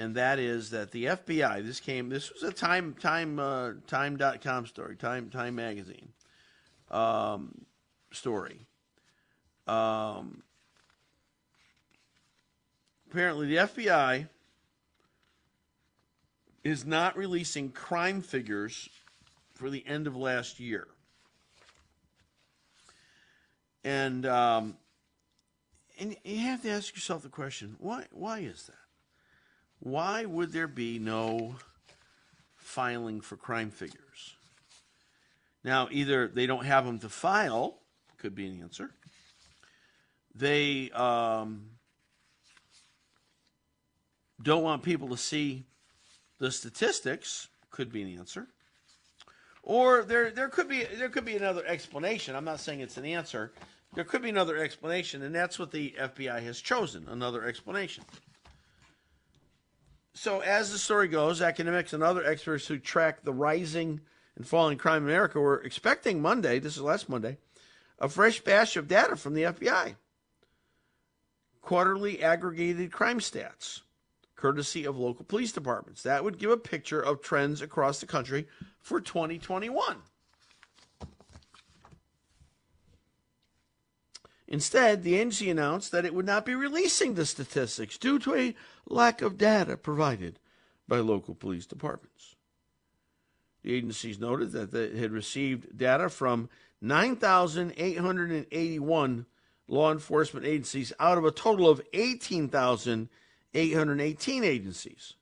and 0.00 0.14
that 0.14 0.38
is 0.38 0.70
that 0.70 0.92
the 0.92 1.04
FBI. 1.04 1.64
This 1.64 1.78
came. 1.78 2.08
This 2.08 2.32
was 2.32 2.42
a 2.42 2.52
time 2.52 2.94
time 2.98 3.38
uh, 3.38 3.72
time.com 3.86 4.66
story. 4.66 4.96
Time 4.96 5.28
Time 5.28 5.54
magazine 5.54 6.08
um, 6.90 7.66
story. 8.10 8.66
Um, 9.66 10.42
apparently, 13.10 13.46
the 13.48 13.56
FBI 13.56 14.26
is 16.64 16.86
not 16.86 17.14
releasing 17.16 17.70
crime 17.70 18.22
figures 18.22 18.88
for 19.54 19.68
the 19.68 19.86
end 19.86 20.06
of 20.06 20.16
last 20.16 20.58
year, 20.58 20.88
and 23.84 24.24
um, 24.24 24.78
and 25.98 26.16
you 26.24 26.38
have 26.38 26.62
to 26.62 26.70
ask 26.70 26.94
yourself 26.94 27.22
the 27.22 27.28
question: 27.28 27.76
why? 27.78 28.06
Why 28.12 28.38
is 28.38 28.62
that? 28.62 28.79
Why 29.80 30.24
would 30.24 30.52
there 30.52 30.68
be 30.68 30.98
no 30.98 31.56
filing 32.56 33.20
for 33.20 33.36
crime 33.36 33.70
figures? 33.70 34.36
Now, 35.64 35.88
either 35.90 36.28
they 36.28 36.46
don't 36.46 36.64
have 36.64 36.84
them 36.84 36.98
to 37.00 37.08
file, 37.08 37.78
could 38.18 38.34
be 38.34 38.46
an 38.46 38.60
answer. 38.60 38.90
They 40.34 40.90
um, 40.90 41.70
don't 44.42 44.62
want 44.62 44.82
people 44.82 45.08
to 45.08 45.16
see 45.16 45.64
the 46.38 46.50
statistics, 46.50 47.48
could 47.70 47.92
be 47.92 48.02
an 48.02 48.18
answer. 48.18 48.46
Or 49.62 50.02
there, 50.02 50.30
there 50.30 50.48
could 50.48 50.68
be 50.68 50.84
there 50.84 51.10
could 51.10 51.26
be 51.26 51.36
another 51.36 51.64
explanation. 51.66 52.34
I'm 52.34 52.44
not 52.44 52.60
saying 52.60 52.80
it's 52.80 52.96
an 52.96 53.04
answer. 53.04 53.52
There 53.94 54.04
could 54.04 54.22
be 54.22 54.30
another 54.30 54.56
explanation, 54.56 55.22
and 55.22 55.34
that's 55.34 55.58
what 55.58 55.70
the 55.70 55.94
FBI 55.98 56.42
has 56.42 56.60
chosen, 56.60 57.06
another 57.08 57.44
explanation. 57.44 58.04
So, 60.14 60.40
as 60.40 60.72
the 60.72 60.78
story 60.78 61.08
goes, 61.08 61.40
academics 61.40 61.92
and 61.92 62.02
other 62.02 62.24
experts 62.24 62.66
who 62.66 62.78
track 62.78 63.22
the 63.22 63.32
rising 63.32 64.00
and 64.36 64.46
falling 64.46 64.76
crime 64.76 65.04
in 65.04 65.08
America 65.08 65.38
were 65.38 65.62
expecting 65.62 66.20
Monday, 66.20 66.58
this 66.58 66.76
is 66.76 66.82
last 66.82 67.08
Monday, 67.08 67.38
a 67.98 68.08
fresh 68.08 68.40
batch 68.40 68.76
of 68.76 68.88
data 68.88 69.16
from 69.16 69.34
the 69.34 69.42
FBI. 69.42 69.94
Quarterly 71.60 72.22
aggregated 72.22 72.90
crime 72.90 73.20
stats, 73.20 73.82
courtesy 74.34 74.84
of 74.84 74.98
local 74.98 75.24
police 75.24 75.52
departments. 75.52 76.02
That 76.02 76.24
would 76.24 76.38
give 76.38 76.50
a 76.50 76.56
picture 76.56 77.00
of 77.00 77.22
trends 77.22 77.62
across 77.62 78.00
the 78.00 78.06
country 78.06 78.48
for 78.80 79.00
2021. 79.00 79.98
Instead, 84.50 85.02
the 85.04 85.14
agency 85.14 85.48
announced 85.48 85.92
that 85.92 86.04
it 86.04 86.12
would 86.12 86.26
not 86.26 86.44
be 86.44 86.56
releasing 86.56 87.14
the 87.14 87.24
statistics 87.24 87.96
due 87.96 88.18
to 88.18 88.34
a 88.34 88.56
lack 88.86 89.22
of 89.22 89.38
data 89.38 89.76
provided 89.76 90.40
by 90.88 90.98
local 90.98 91.36
police 91.36 91.66
departments. 91.66 92.34
The 93.62 93.74
agencies 93.74 94.18
noted 94.18 94.50
that 94.52 94.72
they 94.72 94.98
had 94.98 95.12
received 95.12 95.78
data 95.78 96.08
from 96.08 96.48
9,881 96.80 99.26
law 99.68 99.92
enforcement 99.92 100.44
agencies 100.44 100.92
out 100.98 101.16
of 101.16 101.24
a 101.24 101.30
total 101.30 101.68
of 101.68 101.80
18,818 101.92 104.44
agencies. 104.44 105.14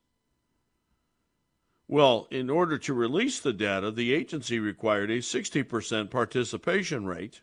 Well, 1.87 2.29
in 2.31 2.49
order 2.49 2.79
to 2.79 2.95
release 2.95 3.41
the 3.41 3.53
data, 3.53 3.91
the 3.91 4.15
agency 4.15 4.59
required 4.59 5.11
a 5.11 5.19
60% 5.19 6.11
participation 6.11 7.05
rate 7.05 7.43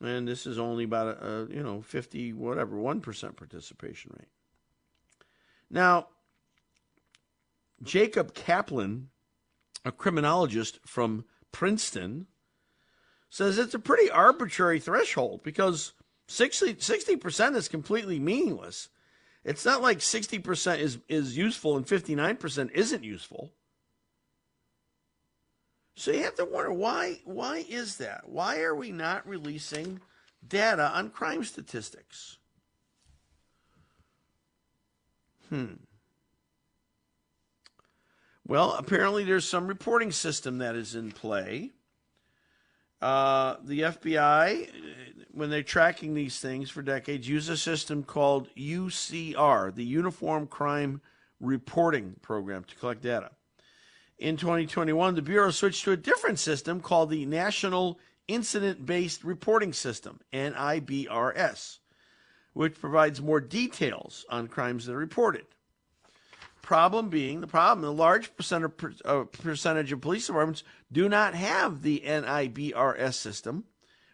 and 0.00 0.28
this 0.28 0.46
is 0.46 0.58
only 0.58 0.84
about 0.84 1.22
a, 1.22 1.26
a 1.26 1.46
you 1.46 1.62
know 1.62 1.82
50 1.82 2.32
whatever 2.32 2.76
1% 2.76 3.36
participation 3.36 4.12
rate. 4.18 4.28
Now 5.70 6.08
jacob 7.82 8.34
kaplan 8.34 9.10
a 9.84 9.92
criminologist 9.92 10.80
from 10.84 11.24
princeton 11.52 12.26
says 13.30 13.58
it's 13.58 13.74
a 13.74 13.78
pretty 13.78 14.10
arbitrary 14.10 14.80
threshold 14.80 15.42
because 15.42 15.92
60, 16.28 16.74
60% 16.74 17.56
is 17.56 17.68
completely 17.68 18.18
meaningless. 18.18 18.88
It's 19.44 19.64
not 19.64 19.82
like 19.82 19.98
60% 19.98 20.78
is, 20.78 20.98
is 21.08 21.36
useful 21.36 21.76
and 21.76 21.86
59% 21.86 22.70
isn't 22.72 23.04
useful 23.04 23.52
so 25.98 26.12
you 26.12 26.22
have 26.22 26.36
to 26.36 26.44
wonder 26.44 26.72
why 26.72 27.18
why 27.24 27.64
is 27.68 27.96
that? 27.96 28.28
Why 28.28 28.60
are 28.60 28.74
we 28.74 28.92
not 28.92 29.28
releasing 29.28 30.00
data 30.46 30.92
on 30.94 31.10
crime 31.10 31.42
statistics? 31.42 32.38
Hmm. 35.48 35.74
Well, 38.46 38.74
apparently 38.78 39.24
there's 39.24 39.48
some 39.48 39.66
reporting 39.66 40.12
system 40.12 40.58
that 40.58 40.76
is 40.76 40.94
in 40.94 41.10
play. 41.10 41.72
Uh, 43.02 43.56
the 43.64 43.80
FBI, 43.80 44.70
when 45.32 45.50
they're 45.50 45.64
tracking 45.64 46.14
these 46.14 46.38
things 46.38 46.70
for 46.70 46.80
decades, 46.80 47.28
use 47.28 47.48
a 47.48 47.56
system 47.56 48.04
called 48.04 48.48
UCR, 48.54 49.74
the 49.74 49.84
Uniform 49.84 50.46
Crime 50.46 51.00
Reporting 51.40 52.14
Program, 52.22 52.62
to 52.64 52.76
collect 52.76 53.02
data. 53.02 53.32
In 54.18 54.36
2021, 54.36 55.14
the 55.14 55.22
Bureau 55.22 55.50
switched 55.50 55.84
to 55.84 55.92
a 55.92 55.96
different 55.96 56.40
system 56.40 56.80
called 56.80 57.10
the 57.10 57.24
National 57.24 58.00
Incident 58.26 58.84
Based 58.84 59.22
Reporting 59.22 59.72
System, 59.72 60.20
NIBRS, 60.32 61.78
which 62.52 62.80
provides 62.80 63.22
more 63.22 63.40
details 63.40 64.26
on 64.28 64.48
crimes 64.48 64.86
that 64.86 64.94
are 64.94 64.98
reported. 64.98 65.46
Problem 66.62 67.08
being, 67.08 67.40
the 67.40 67.46
problem, 67.46 67.86
a 67.86 67.90
large 67.90 68.32
uh, 69.04 69.24
percentage 69.24 69.92
of 69.92 70.00
police 70.00 70.26
departments 70.26 70.64
do 70.90 71.08
not 71.08 71.34
have 71.34 71.82
the 71.82 72.02
NIBRS 72.04 73.14
system, 73.14 73.64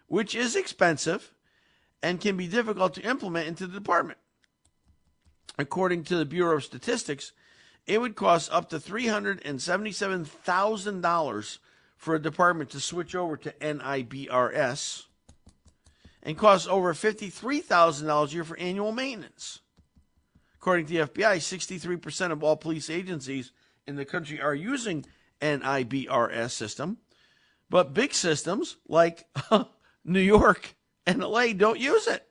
which 0.06 0.34
is 0.34 0.54
expensive 0.54 1.32
and 2.02 2.20
can 2.20 2.36
be 2.36 2.46
difficult 2.46 2.92
to 2.94 3.02
implement 3.02 3.48
into 3.48 3.66
the 3.66 3.72
department. 3.72 4.18
According 5.58 6.04
to 6.04 6.16
the 6.16 6.26
Bureau 6.26 6.58
of 6.58 6.64
Statistics, 6.64 7.32
it 7.86 8.00
would 8.00 8.16
cost 8.16 8.50
up 8.52 8.70
to 8.70 8.78
$377,000 8.78 11.58
for 11.96 12.14
a 12.14 12.22
department 12.22 12.70
to 12.70 12.80
switch 12.80 13.14
over 13.14 13.36
to 13.36 13.50
NIBRS 13.60 15.04
and 16.22 16.38
cost 16.38 16.66
over 16.68 16.94
$53,000 16.94 18.26
a 18.26 18.30
year 18.30 18.44
for 18.44 18.58
annual 18.58 18.92
maintenance. 18.92 19.60
According 20.56 20.86
to 20.86 20.94
the 20.94 21.00
FBI, 21.00 21.36
63% 21.36 22.30
of 22.30 22.42
all 22.42 22.56
police 22.56 22.88
agencies 22.88 23.52
in 23.86 23.96
the 23.96 24.06
country 24.06 24.40
are 24.40 24.54
using 24.54 25.04
NIBRS 25.42 26.52
system, 26.52 26.96
but 27.68 27.92
big 27.92 28.14
systems 28.14 28.78
like 28.88 29.26
New 30.04 30.20
York 30.20 30.74
and 31.06 31.20
LA 31.20 31.52
don't 31.52 31.78
use 31.78 32.06
it 32.06 32.26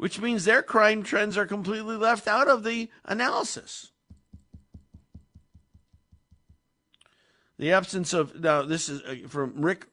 which 0.00 0.18
means 0.18 0.46
their 0.46 0.62
crime 0.62 1.02
trends 1.02 1.36
are 1.36 1.44
completely 1.44 1.94
left 1.94 2.26
out 2.26 2.48
of 2.48 2.64
the 2.64 2.88
analysis. 3.04 3.92
The 7.58 7.72
absence 7.72 8.14
of 8.14 8.40
now 8.40 8.62
this 8.62 8.88
is 8.88 9.02
uh, 9.02 9.28
from 9.28 9.60
Rick 9.60 9.88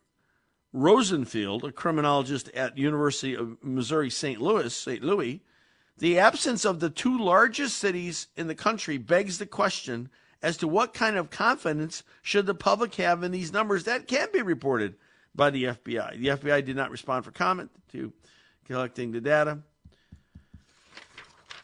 Rosenfeld, 0.72 1.66
a 1.66 1.74
criminologist 1.74 2.48
at 2.52 2.78
University 2.78 3.36
of 3.36 3.62
Missouri 3.62 4.10
St. 4.10 4.40
Louis, 4.40 4.74
St. 4.74 5.04
Louis. 5.04 5.44
The 5.98 6.20
absence 6.20 6.64
of 6.64 6.80
the 6.80 6.90
two 6.90 7.18
largest 7.18 7.76
cities 7.76 8.28
in 8.38 8.48
the 8.48 8.56
country 8.56 8.98
begs 8.98 9.40
the 9.40 9.46
question 9.46 10.10
as 10.42 10.56
to 10.58 10.70
what 10.70 10.94
kind 10.94 11.18
of 11.18 11.30
confidence 11.30 12.04
should 12.22 12.46
the 12.46 12.56
public 12.56 12.96
have 12.96 13.24
in 13.24 13.34
these 13.34 13.52
numbers 13.52 13.84
that 13.84 14.08
can 14.08 14.30
be 14.32 14.42
reported 14.42 14.96
by 15.36 15.50
the 15.50 15.66
FBI. 15.66 16.18
The 16.18 16.28
FBI 16.28 16.64
did 16.64 16.78
not 16.78 16.92
respond 16.92 17.26
for 17.26 17.32
comment 17.32 17.72
to 17.92 18.14
collecting 18.66 19.12
the 19.12 19.20
data. 19.20 19.60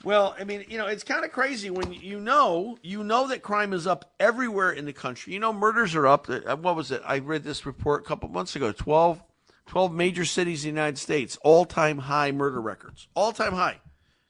Well, 0.03 0.35
I 0.37 0.43
mean, 0.43 0.65
you 0.67 0.77
know, 0.77 0.87
it's 0.87 1.03
kind 1.03 1.23
of 1.23 1.31
crazy 1.31 1.69
when 1.69 1.93
you 1.93 2.19
know 2.19 2.77
you 2.83 3.05
know 3.05 3.27
that 3.29 3.41
crime 3.41 3.71
is 3.71 3.87
up 3.87 4.13
everywhere 4.19 4.71
in 4.71 4.85
the 4.85 4.91
country. 4.91 5.33
You 5.33 5.39
know, 5.39 5.53
murders 5.53 5.95
are 5.95 6.05
up. 6.05 6.29
Uh, 6.29 6.57
what 6.57 6.75
was 6.75 6.91
it? 6.91 7.01
I 7.05 7.19
read 7.19 7.43
this 7.43 7.65
report 7.65 8.01
a 8.01 8.05
couple 8.05 8.27
months 8.27 8.55
ago. 8.55 8.73
12, 8.73 9.23
12 9.67 9.93
major 9.93 10.25
cities 10.25 10.65
in 10.65 10.75
the 10.75 10.81
United 10.81 10.97
States, 10.97 11.37
all 11.41 11.63
time 11.63 11.99
high 11.99 12.33
murder 12.33 12.59
records, 12.59 13.07
all 13.15 13.31
time 13.31 13.53
high. 13.53 13.79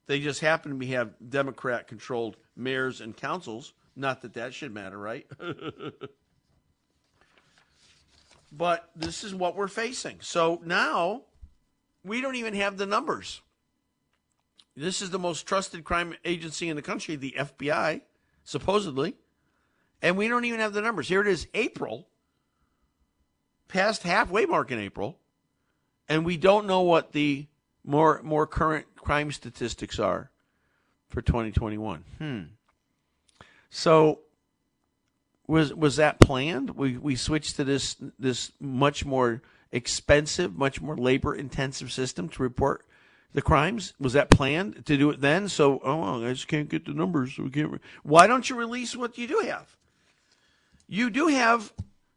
They 0.05 0.19
just 0.19 0.41
happen 0.41 0.79
to 0.79 0.88
have 0.88 1.13
Democrat 1.27 1.88
controlled 1.88 2.38
mayors 2.55 3.01
and 3.01 3.17
councils. 3.17 3.73
Not 3.95 4.21
that 4.21 4.33
that 4.33 4.53
should 4.53 4.73
matter, 4.73 4.97
right? 4.97 5.25
but 8.51 8.89
this 8.95 9.23
is 9.23 9.33
what 9.33 9.55
we're 9.55 9.67
facing. 9.67 10.17
So 10.21 10.62
now 10.63 11.23
we 12.03 12.21
don't 12.21 12.36
even 12.36 12.53
have 12.53 12.77
the 12.77 12.86
numbers. 12.86 13.41
This 14.75 15.01
is 15.01 15.12
the 15.12 15.19
most 15.19 15.45
trusted 15.45 15.83
crime 15.83 16.15
agency 16.25 16.69
in 16.69 16.75
the 16.75 16.81
country, 16.81 17.15
the 17.15 17.36
FBI, 17.38 18.01
supposedly. 18.43 19.15
And 20.01 20.17
we 20.17 20.27
don't 20.27 20.45
even 20.45 20.59
have 20.59 20.73
the 20.73 20.81
numbers. 20.81 21.07
Here 21.07 21.21
it 21.21 21.27
is, 21.27 21.47
April, 21.53 22.07
past 23.67 24.03
halfway 24.03 24.45
mark 24.45 24.71
in 24.71 24.79
April, 24.79 25.19
and 26.09 26.25
we 26.25 26.38
don't 26.38 26.65
know 26.65 26.81
what 26.81 27.13
the 27.13 27.47
more 27.86 28.21
more 28.23 28.47
current 28.47 28.86
crime 28.95 29.31
statistics 29.31 29.99
are 29.99 30.31
for 31.07 31.21
2021. 31.21 32.03
Hmm. 32.17 32.41
So 33.69 34.19
was 35.47 35.73
was 35.73 35.97
that 35.97 36.19
planned? 36.19 36.71
We 36.71 36.97
we 36.97 37.15
switched 37.15 37.55
to 37.57 37.63
this 37.63 37.95
this 38.19 38.51
much 38.59 39.05
more 39.05 39.41
expensive, 39.71 40.55
much 40.55 40.81
more 40.81 40.97
labor 40.97 41.33
intensive 41.33 41.91
system 41.91 42.29
to 42.29 42.43
report 42.43 42.86
the 43.34 43.41
crimes? 43.41 43.93
Was 44.00 44.13
that 44.13 44.30
planned 44.30 44.86
to 44.86 44.98
do 44.98 45.10
it 45.10 45.22
then? 45.22 45.50
So, 45.50 45.80
oh, 45.84 46.26
I 46.26 46.34
just 46.34 46.48
can't 46.48 46.69
get 46.69 46.86
the 46.86 46.93
numbers. 46.93 47.38
We 47.38 47.50
can't. 47.50 47.72
Re- 47.72 47.80
Why 48.04 48.28
don't 48.28 48.50
you 48.50 48.56
release 48.56 48.96
what 48.96 49.17
you 49.17 49.28
do 49.28 49.39
have? 49.46 49.76
You 50.88 51.10
do 51.10 51.28
have 51.28 51.74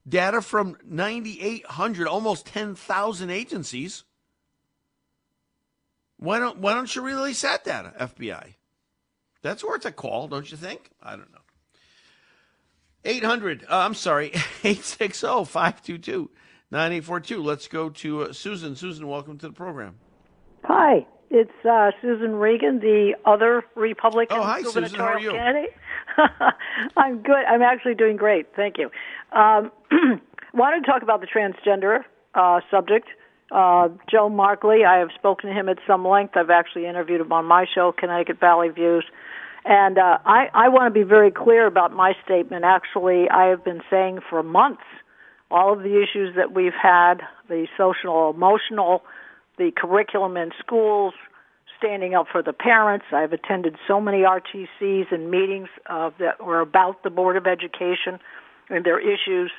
data 0.07 0.42
from 0.42 0.76
9,800, 0.85 2.07
almost 2.07 2.46
10,000 2.46 3.31
agencies. 3.31 4.05
Why 6.18 6.38
don't 6.38 6.59
Why 6.59 6.74
don't 6.74 6.94
you 6.94 7.02
release 7.02 7.42
that 7.42 7.64
data, 7.64 7.92
FBI? 7.98 8.55
That's 9.42 9.62
worth 9.62 9.85
a 9.85 9.92
call, 9.92 10.29
don't 10.29 10.50
you 10.50 10.57
think? 10.57 10.90
I 11.02 11.11
don't 11.11 11.31
know. 11.33 11.38
800, 13.05 13.66
uh, 13.70 13.79
I'm 13.79 13.94
sorry, 13.94 14.29
860 14.64 15.44
522 15.44 16.31
9842. 16.70 17.42
Let's 17.42 17.68
go 17.68 17.90
to 17.90 18.22
uh, 18.22 18.33
Susan. 18.33 18.74
Susan, 18.74 19.07
welcome 19.07 19.38
to 19.38 19.46
the 19.46 19.52
program. 19.52 19.98
Hi, 20.78 21.06
it's 21.30 21.64
uh, 21.64 21.90
Susan 22.02 22.34
Regan, 22.34 22.80
the 22.80 23.14
other 23.24 23.64
Republican 23.76 24.36
oh, 24.36 24.42
hi, 24.42 24.60
Susan. 24.60 24.94
How 24.94 25.14
are 25.14 25.18
you? 25.18 25.30
candidate. 25.30 25.72
I'm 26.98 27.22
good. 27.22 27.46
I'm 27.48 27.62
actually 27.62 27.94
doing 27.94 28.18
great. 28.18 28.48
Thank 28.54 28.76
you. 28.76 28.90
Um, 29.32 29.72
wanted 30.52 30.84
to 30.84 30.86
talk 30.86 31.00
about 31.00 31.22
the 31.22 31.28
transgender 31.28 32.00
uh, 32.34 32.60
subject. 32.70 33.08
Uh, 33.50 33.88
Joe 34.10 34.28
Markley, 34.28 34.84
I 34.84 34.98
have 34.98 35.08
spoken 35.14 35.48
to 35.48 35.58
him 35.58 35.70
at 35.70 35.78
some 35.86 36.06
length. 36.06 36.36
I've 36.36 36.50
actually 36.50 36.84
interviewed 36.84 37.22
him 37.22 37.32
on 37.32 37.46
my 37.46 37.64
show, 37.74 37.94
Connecticut 37.98 38.38
Valley 38.38 38.68
Views. 38.68 39.06
And 39.64 39.96
uh, 39.96 40.18
I, 40.26 40.48
I 40.52 40.68
want 40.68 40.92
to 40.92 41.00
be 41.00 41.08
very 41.08 41.30
clear 41.30 41.66
about 41.66 41.90
my 41.90 42.12
statement. 42.22 42.66
Actually, 42.66 43.30
I 43.30 43.46
have 43.46 43.64
been 43.64 43.80
saying 43.88 44.18
for 44.28 44.42
months 44.42 44.84
all 45.50 45.72
of 45.72 45.78
the 45.78 46.02
issues 46.02 46.36
that 46.36 46.52
we've 46.52 46.76
had, 46.78 47.22
the 47.48 47.66
social, 47.78 48.28
emotional, 48.28 49.04
the 49.58 49.70
curriculum 49.76 50.36
in 50.36 50.50
schools, 50.58 51.14
standing 51.78 52.14
up 52.14 52.26
for 52.30 52.42
the 52.42 52.52
parents. 52.52 53.06
I've 53.12 53.32
attended 53.32 53.76
so 53.86 54.00
many 54.00 54.18
RTCs 54.18 55.12
and 55.12 55.30
meetings 55.30 55.68
uh, 55.86 56.10
that 56.18 56.44
were 56.44 56.60
about 56.60 57.02
the 57.02 57.10
Board 57.10 57.36
of 57.36 57.46
Education 57.46 58.18
and 58.68 58.84
their 58.84 59.00
issues. 59.00 59.50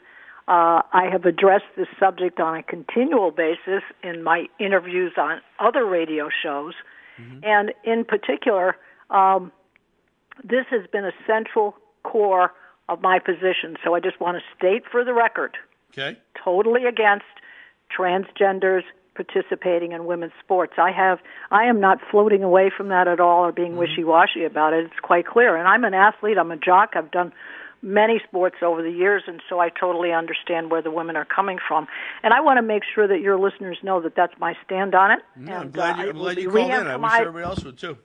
Uh, 0.48 0.82
I 0.94 1.10
have 1.12 1.26
addressed 1.26 1.66
this 1.76 1.88
subject 2.00 2.40
on 2.40 2.58
a 2.58 2.64
continual 2.64 3.32
basis 3.32 3.84
in 4.02 4.24
my 4.24 4.46
interviews 4.60 5.14
on 5.18 5.42
other 5.60 5.86
radio 5.86 6.30
shows. 6.42 6.74
Mm-hmm. 7.20 7.40
And 7.44 7.74
in 7.84 8.06
particular, 8.06 8.78
um, 9.10 9.52
this 10.44 10.66
has 10.70 10.88
been 10.92 11.06
a 11.06 11.12
central 11.26 11.76
core 12.04 12.54
of 12.88 13.02
my 13.02 13.20
position. 13.20 13.76
So 13.84 13.94
I 13.96 14.00
just 14.00 14.22
want 14.22 14.38
to 14.38 14.44
state 14.58 14.84
for 14.90 15.04
the 15.04 15.14
record 15.14 15.58
okay. 15.92 16.18
totally 16.42 16.86
against 16.86 17.26
transgenders 17.96 18.84
participating 19.18 19.92
in 19.92 20.06
women's 20.06 20.32
sports. 20.44 20.74
I 20.78 20.92
have 20.92 21.20
I 21.52 21.66
am 21.66 21.82
not 21.82 21.98
floating 22.10 22.44
away 22.44 22.72
from 22.76 22.88
that 22.90 23.08
at 23.08 23.20
all 23.20 23.44
or 23.44 23.52
being 23.52 23.72
mm-hmm. 23.72 23.80
wishy-washy 23.80 24.46
about 24.46 24.74
it. 24.74 24.86
It's 24.86 25.00
quite 25.02 25.26
clear. 25.26 25.58
And 25.58 25.68
I'm 25.68 25.84
an 25.84 25.94
athlete, 25.94 26.38
I'm 26.38 26.52
a 26.52 26.58
jock. 26.58 26.92
I've 26.96 27.12
done 27.12 27.34
many 27.82 28.22
sports 28.28 28.58
over 28.62 28.82
the 28.82 28.92
years 28.92 29.24
and 29.28 29.42
so 29.50 29.60
I 29.60 29.70
totally 29.70 30.14
understand 30.14 30.72
where 30.72 30.82
the 30.82 30.92
women 30.92 31.16
are 31.16 31.26
coming 31.26 31.58
from. 31.68 31.88
And 32.24 32.34
I 32.34 32.42
want 32.42 32.58
to 32.60 32.62
make 32.62 32.84
sure 32.96 33.08
that 33.08 33.20
your 33.20 33.38
listeners 33.38 33.78
know 33.84 34.02
that 34.02 34.16
that's 34.16 34.34
my 34.40 34.54
stand 34.64 34.96
on 34.96 35.12
it. 35.12 35.20
Yeah, 35.36 35.42
and, 35.42 35.52
I'm 35.54 35.72
glad 35.72 36.00
uh, 36.00 36.04
you, 36.04 36.10
I'm 36.12 36.18
glad 36.18 36.38
you 36.38 36.50
called 36.50 36.72
in. 36.72 36.88
I 36.88 36.96
wish 36.96 37.12
everybody 37.14 37.46
else 37.46 37.64
would 37.64 37.78
too. 37.78 37.98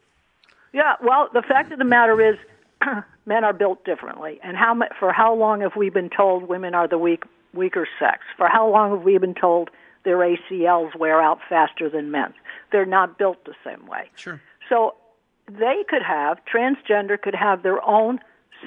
Yeah, 0.72 0.94
well, 1.04 1.28
the 1.32 1.42
fact 1.42 1.70
of 1.72 1.78
the 1.78 1.84
matter 1.84 2.18
is 2.20 2.38
men 3.26 3.44
are 3.44 3.52
built 3.52 3.84
differently. 3.84 4.40
And 4.42 4.56
how 4.56 4.78
for 4.98 5.12
how 5.12 5.34
long 5.34 5.60
have 5.60 5.76
we 5.76 5.90
been 5.90 6.08
told 6.08 6.48
women 6.48 6.74
are 6.74 6.88
the 6.88 6.98
weak 6.98 7.24
weaker 7.52 7.86
sex? 7.98 8.20
For 8.38 8.48
how 8.48 8.70
long 8.70 8.96
have 8.96 9.02
we 9.02 9.18
been 9.18 9.34
told 9.34 9.70
their 10.04 10.18
ACLs 10.18 10.96
wear 10.96 11.20
out 11.22 11.38
faster 11.48 11.88
than 11.88 12.10
men's? 12.10 12.34
They're 12.70 12.86
not 12.86 13.18
built 13.18 13.44
the 13.44 13.54
same 13.64 13.86
way. 13.86 14.10
Sure. 14.16 14.40
So 14.68 14.94
they 15.46 15.84
could 15.88 16.02
have 16.02 16.38
transgender 16.52 17.20
could 17.20 17.34
have 17.34 17.62
their 17.62 17.82
own 17.86 18.20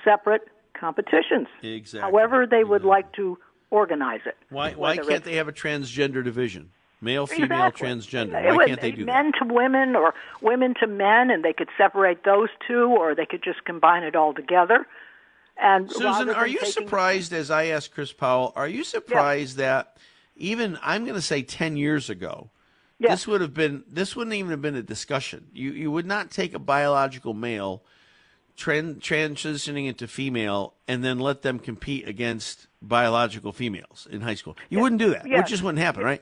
separate 0.03 0.41
competitions. 0.79 1.47
Exactly. 1.63 2.01
However, 2.11 2.45
they 2.45 2.63
would 2.63 2.81
exactly. 2.81 2.89
like 2.89 3.11
to 3.13 3.37
organize 3.71 4.21
it. 4.25 4.35
Why 4.49 4.71
why 4.71 4.97
can't 4.97 5.23
they 5.23 5.35
have 5.35 5.47
a 5.47 5.53
transgender 5.53 6.23
division? 6.23 6.71
Male, 7.01 7.27
female, 7.27 7.67
Exactly. 7.67 7.87
transgender. 7.89 8.41
It 8.41 8.47
Why 8.47 8.55
would 8.55 8.67
can't 8.67 8.81
they 8.81 8.91
do 8.91 9.05
men 9.05 9.31
that? 9.31 9.45
to 9.45 9.53
women 9.53 9.95
or 9.95 10.13
women 10.41 10.73
to 10.79 10.87
men, 10.87 11.29
and 11.29 11.43
they 11.43 11.53
could 11.53 11.67
separate 11.77 12.23
those 12.23 12.49
two, 12.67 12.85
or 12.85 13.13
they 13.13 13.25
could 13.25 13.43
just 13.43 13.63
combine 13.65 14.03
it 14.03 14.15
all 14.15 14.33
together. 14.33 14.87
And 15.57 15.91
Susan, 15.91 16.29
are 16.29 16.47
you 16.47 16.59
taking- 16.59 16.71
surprised, 16.71 17.31
as 17.33 17.51
I 17.51 17.65
asked 17.65 17.93
Chris 17.93 18.11
Powell, 18.11 18.53
are 18.55 18.67
you 18.67 18.83
surprised 18.83 19.57
that 19.57 19.97
even 20.35 20.77
I'm 20.81 21.03
going 21.03 21.15
to 21.15 21.21
say 21.21 21.41
ten 21.41 21.77
years 21.77 22.09
ago, 22.09 22.49
Yes. 22.99 23.11
this 23.11 23.27
would 23.27 23.41
have 23.41 23.53
been 23.53 23.83
this 23.87 24.15
wouldn't 24.15 24.35
even 24.35 24.51
have 24.51 24.61
been 24.61 24.75
a 24.75 24.81
discussion. 24.83 25.47
You 25.53 25.71
you 25.71 25.91
would 25.91 26.05
not 26.05 26.31
take 26.31 26.53
a 26.53 26.59
biological 26.59 27.33
male, 27.33 27.83
tran- 28.57 28.99
transitioning 28.99 29.87
into 29.87 30.07
female, 30.07 30.73
and 30.87 31.03
then 31.03 31.19
let 31.19 31.41
them 31.41 31.59
compete 31.59 32.07
against 32.07 32.67
biological 32.81 33.51
females 33.51 34.07
in 34.09 34.21
high 34.21 34.35
school. 34.35 34.55
You 34.69 34.79
wouldn't 34.79 34.99
do 35.01 35.09
that. 35.11 35.25
It 35.25 35.31
Yes. 35.31 35.49
just 35.49 35.63
wouldn't 35.63 35.83
happen, 35.83 36.03
right? 36.03 36.21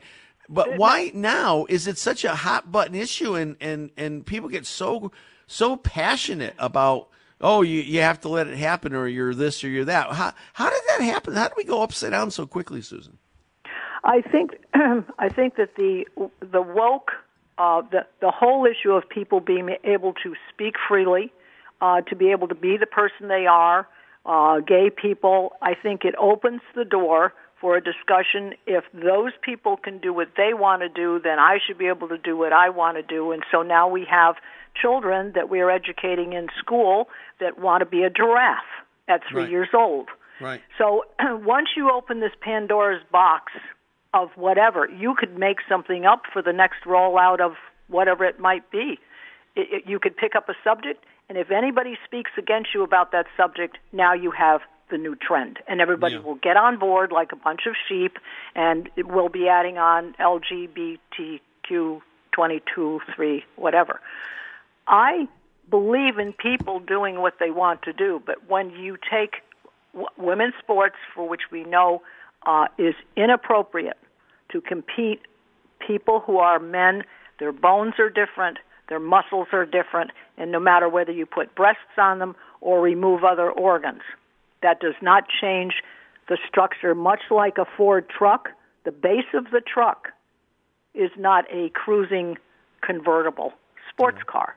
But 0.49 0.77
why 0.77 1.11
now 1.13 1.65
is 1.69 1.87
it 1.87 1.97
such 1.97 2.25
a 2.25 2.35
hot 2.35 2.71
button 2.71 2.95
issue 2.95 3.35
and, 3.35 3.55
and, 3.61 3.91
and 3.95 4.25
people 4.25 4.49
get 4.49 4.65
so 4.65 5.11
so 5.47 5.75
passionate 5.77 6.53
about 6.57 7.09
oh 7.39 7.61
you, 7.61 7.81
you 7.81 8.01
have 8.01 8.19
to 8.21 8.29
let 8.29 8.47
it 8.47 8.57
happen 8.57 8.93
or 8.93 9.07
you're 9.07 9.33
this 9.35 9.63
or 9.63 9.69
you're 9.69 9.85
that. 9.85 10.11
How 10.11 10.33
how 10.53 10.69
did 10.69 10.81
that 10.89 11.01
happen? 11.01 11.33
How 11.33 11.47
did 11.47 11.57
we 11.57 11.63
go 11.63 11.81
upside 11.81 12.11
down 12.11 12.31
so 12.31 12.45
quickly, 12.45 12.81
Susan? 12.81 13.17
I 14.03 14.21
think 14.21 14.51
I 14.73 15.29
think 15.29 15.55
that 15.55 15.75
the 15.75 16.05
the 16.41 16.61
woke 16.61 17.11
uh, 17.57 17.81
the 17.91 18.05
the 18.21 18.31
whole 18.31 18.65
issue 18.65 18.91
of 18.91 19.07
people 19.07 19.39
being 19.39 19.69
able 19.83 20.13
to 20.23 20.35
speak 20.53 20.75
freely, 20.87 21.31
uh, 21.81 22.01
to 22.01 22.15
be 22.15 22.31
able 22.31 22.47
to 22.47 22.55
be 22.55 22.77
the 22.77 22.85
person 22.85 23.27
they 23.27 23.45
are, 23.45 23.87
uh, 24.25 24.59
gay 24.59 24.89
people. 24.89 25.53
I 25.61 25.73
think 25.75 26.03
it 26.03 26.15
opens 26.19 26.61
the 26.75 26.85
door 26.85 27.33
for 27.61 27.77
a 27.77 27.81
discussion. 27.81 28.53
If 28.67 28.83
those 28.93 29.31
people 29.41 29.77
can 29.77 29.99
do 29.99 30.13
what 30.13 30.29
they 30.35 30.53
want 30.53 30.81
to 30.81 30.89
do, 30.89 31.21
then 31.23 31.39
I 31.39 31.59
should 31.65 31.77
be 31.77 31.87
able 31.87 32.09
to 32.09 32.17
do 32.17 32.35
what 32.35 32.51
I 32.51 32.69
want 32.69 32.97
to 32.97 33.03
do. 33.03 33.31
And 33.31 33.43
so 33.51 33.61
now 33.61 33.87
we 33.87 34.05
have 34.09 34.35
children 34.79 35.31
that 35.35 35.49
we 35.49 35.61
are 35.61 35.69
educating 35.69 36.33
in 36.33 36.47
school 36.57 37.07
that 37.39 37.59
want 37.59 37.81
to 37.81 37.85
be 37.85 38.03
a 38.03 38.09
giraffe 38.09 38.63
at 39.07 39.21
three 39.29 39.43
Right. 39.43 39.49
years 39.51 39.69
old. 39.73 40.09
Right. 40.41 40.61
So 40.77 41.05
once 41.21 41.69
you 41.77 41.91
open 41.91 42.19
this 42.19 42.33
Pandora's 42.41 43.03
box 43.11 43.53
of 44.13 44.29
whatever, 44.35 44.87
you 44.89 45.15
could 45.17 45.37
make 45.37 45.57
something 45.67 46.05
up 46.05 46.23
for 46.31 46.41
the 46.41 46.53
next 46.53 46.83
rollout 46.85 47.39
of 47.39 47.53
whatever 47.87 48.25
it 48.25 48.39
might 48.39 48.69
be. 48.71 48.99
It, 49.55 49.67
it, 49.71 49.83
you 49.87 49.99
could 49.99 50.15
pick 50.15 50.35
up 50.35 50.49
a 50.49 50.53
subject, 50.63 51.03
and 51.29 51.37
if 51.37 51.51
anybody 51.51 51.97
speaks 52.05 52.31
against 52.37 52.69
you 52.73 52.83
about 52.83 53.11
that 53.11 53.25
subject, 53.37 53.77
now 53.91 54.13
you 54.13 54.31
have 54.31 54.61
the 54.91 54.97
new 54.97 55.15
trend, 55.15 55.59
and 55.67 55.81
everybody 55.81 56.15
Yeah. 56.15 56.21
will 56.21 56.35
get 56.35 56.57
on 56.57 56.77
board 56.77 57.11
like 57.11 57.31
a 57.31 57.35
bunch 57.35 57.61
of 57.65 57.73
sheep, 57.87 58.17
and 58.55 58.89
we'll 58.97 59.29
be 59.29 59.47
adding 59.47 59.77
on 59.77 60.13
LGBTQ 60.19 62.01
22, 62.31 63.01
3, 63.15 63.45
whatever. 63.55 63.99
I 64.87 65.27
believe 65.69 66.17
in 66.19 66.33
people 66.33 66.79
doing 66.79 67.21
what 67.21 67.35
they 67.39 67.51
want 67.51 67.83
to 67.83 67.93
do, 67.93 68.21
but 68.25 68.49
when 68.49 68.71
you 68.71 68.97
take 69.09 69.35
w- 69.93 70.07
women's 70.17 70.53
sports, 70.59 70.95
for 71.15 71.27
which 71.27 71.43
we 71.51 71.63
know 71.63 72.01
uh, 72.45 72.67
is 72.77 72.95
inappropriate 73.15 73.97
to 74.53 74.61
compete, 74.61 75.19
people 75.85 76.21
who 76.21 76.37
are 76.37 76.59
men, 76.59 77.03
their 77.39 77.51
bones 77.51 77.95
are 77.99 78.09
different, 78.09 78.57
their 78.87 78.99
muscles 78.99 79.47
are 79.51 79.65
different, 79.65 80.11
and 80.37 80.51
no 80.51 80.59
matter 80.59 80.87
whether 80.87 81.11
you 81.11 81.25
put 81.25 81.53
breasts 81.55 81.97
on 81.97 82.19
them 82.19 82.35
or 82.61 82.79
remove 82.81 83.23
other 83.23 83.51
organs, 83.51 84.01
that 84.61 84.79
does 84.79 84.95
not 85.01 85.25
change 85.41 85.73
the 86.29 86.37
structure. 86.47 86.95
Much 86.95 87.19
like 87.29 87.57
a 87.57 87.65
Ford 87.75 88.07
truck, 88.09 88.49
the 88.85 88.91
base 88.91 89.25
of 89.33 89.45
the 89.51 89.61
truck 89.61 90.09
is 90.93 91.09
not 91.17 91.45
a 91.51 91.69
cruising 91.69 92.37
convertible 92.81 93.51
sports 93.89 94.19
car. 94.27 94.55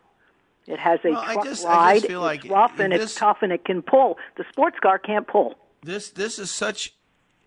It 0.66 0.78
has 0.78 1.00
a 1.04 1.11
Well, 1.12 1.22
truck 1.32 1.44
just- 1.44 1.64
ride. 1.66 2.04
it's 2.04 2.12
like 2.12 2.44
rough 2.48 2.78
and 2.78 2.92
this- 2.92 3.02
it's 3.04 3.14
tough 3.14 3.38
and 3.42 3.52
it 3.52 3.64
can 3.64 3.82
pull. 3.82 4.18
The 4.37 4.44
sports 4.50 4.78
car 4.80 4.98
can't 4.98 5.26
pull. 5.26 5.54
This 5.82 6.11
this 6.11 6.38
is 6.40 6.50
such. 6.50 6.92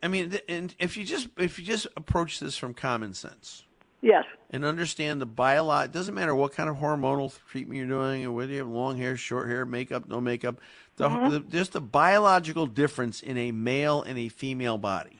I 0.01 0.07
mean, 0.07 0.39
and 0.47 0.73
if 0.79 0.95
you 0.97 1.03
just 1.03 1.27
if 1.37 1.59
you 1.59 1.65
just 1.65 1.87
approach 1.97 2.39
this 2.39 2.57
from 2.57 2.73
common 2.73 3.13
sense 3.13 3.63
Yes. 4.01 4.25
and 4.49 4.63
understand 4.63 5.19
the 5.21 5.27
biolo, 5.27 5.83
it 5.85 5.91
doesn't 5.91 6.15
matter 6.15 6.33
what 6.33 6.53
kind 6.53 6.69
of 6.69 6.77
hormonal 6.77 7.37
treatment 7.49 7.77
you're 7.77 7.87
doing, 7.87 8.25
or 8.25 8.31
whether 8.31 8.51
you 8.53 8.59
have 8.59 8.67
long 8.69 8.97
hair, 8.97 9.17
short 9.17 9.49
hair, 9.49 9.65
makeup, 9.65 10.07
no 10.07 10.21
makeup. 10.21 10.59
The, 10.95 11.09
Mhm. 11.09 11.29
the 11.29 11.39
just 11.41 11.73
the 11.73 11.81
biological 11.81 12.65
difference 12.65 13.21
in 13.21 13.37
a 13.37 13.51
male 13.51 14.01
and 14.01 14.17
a 14.17 14.29
female 14.29 14.77
body. 14.77 15.19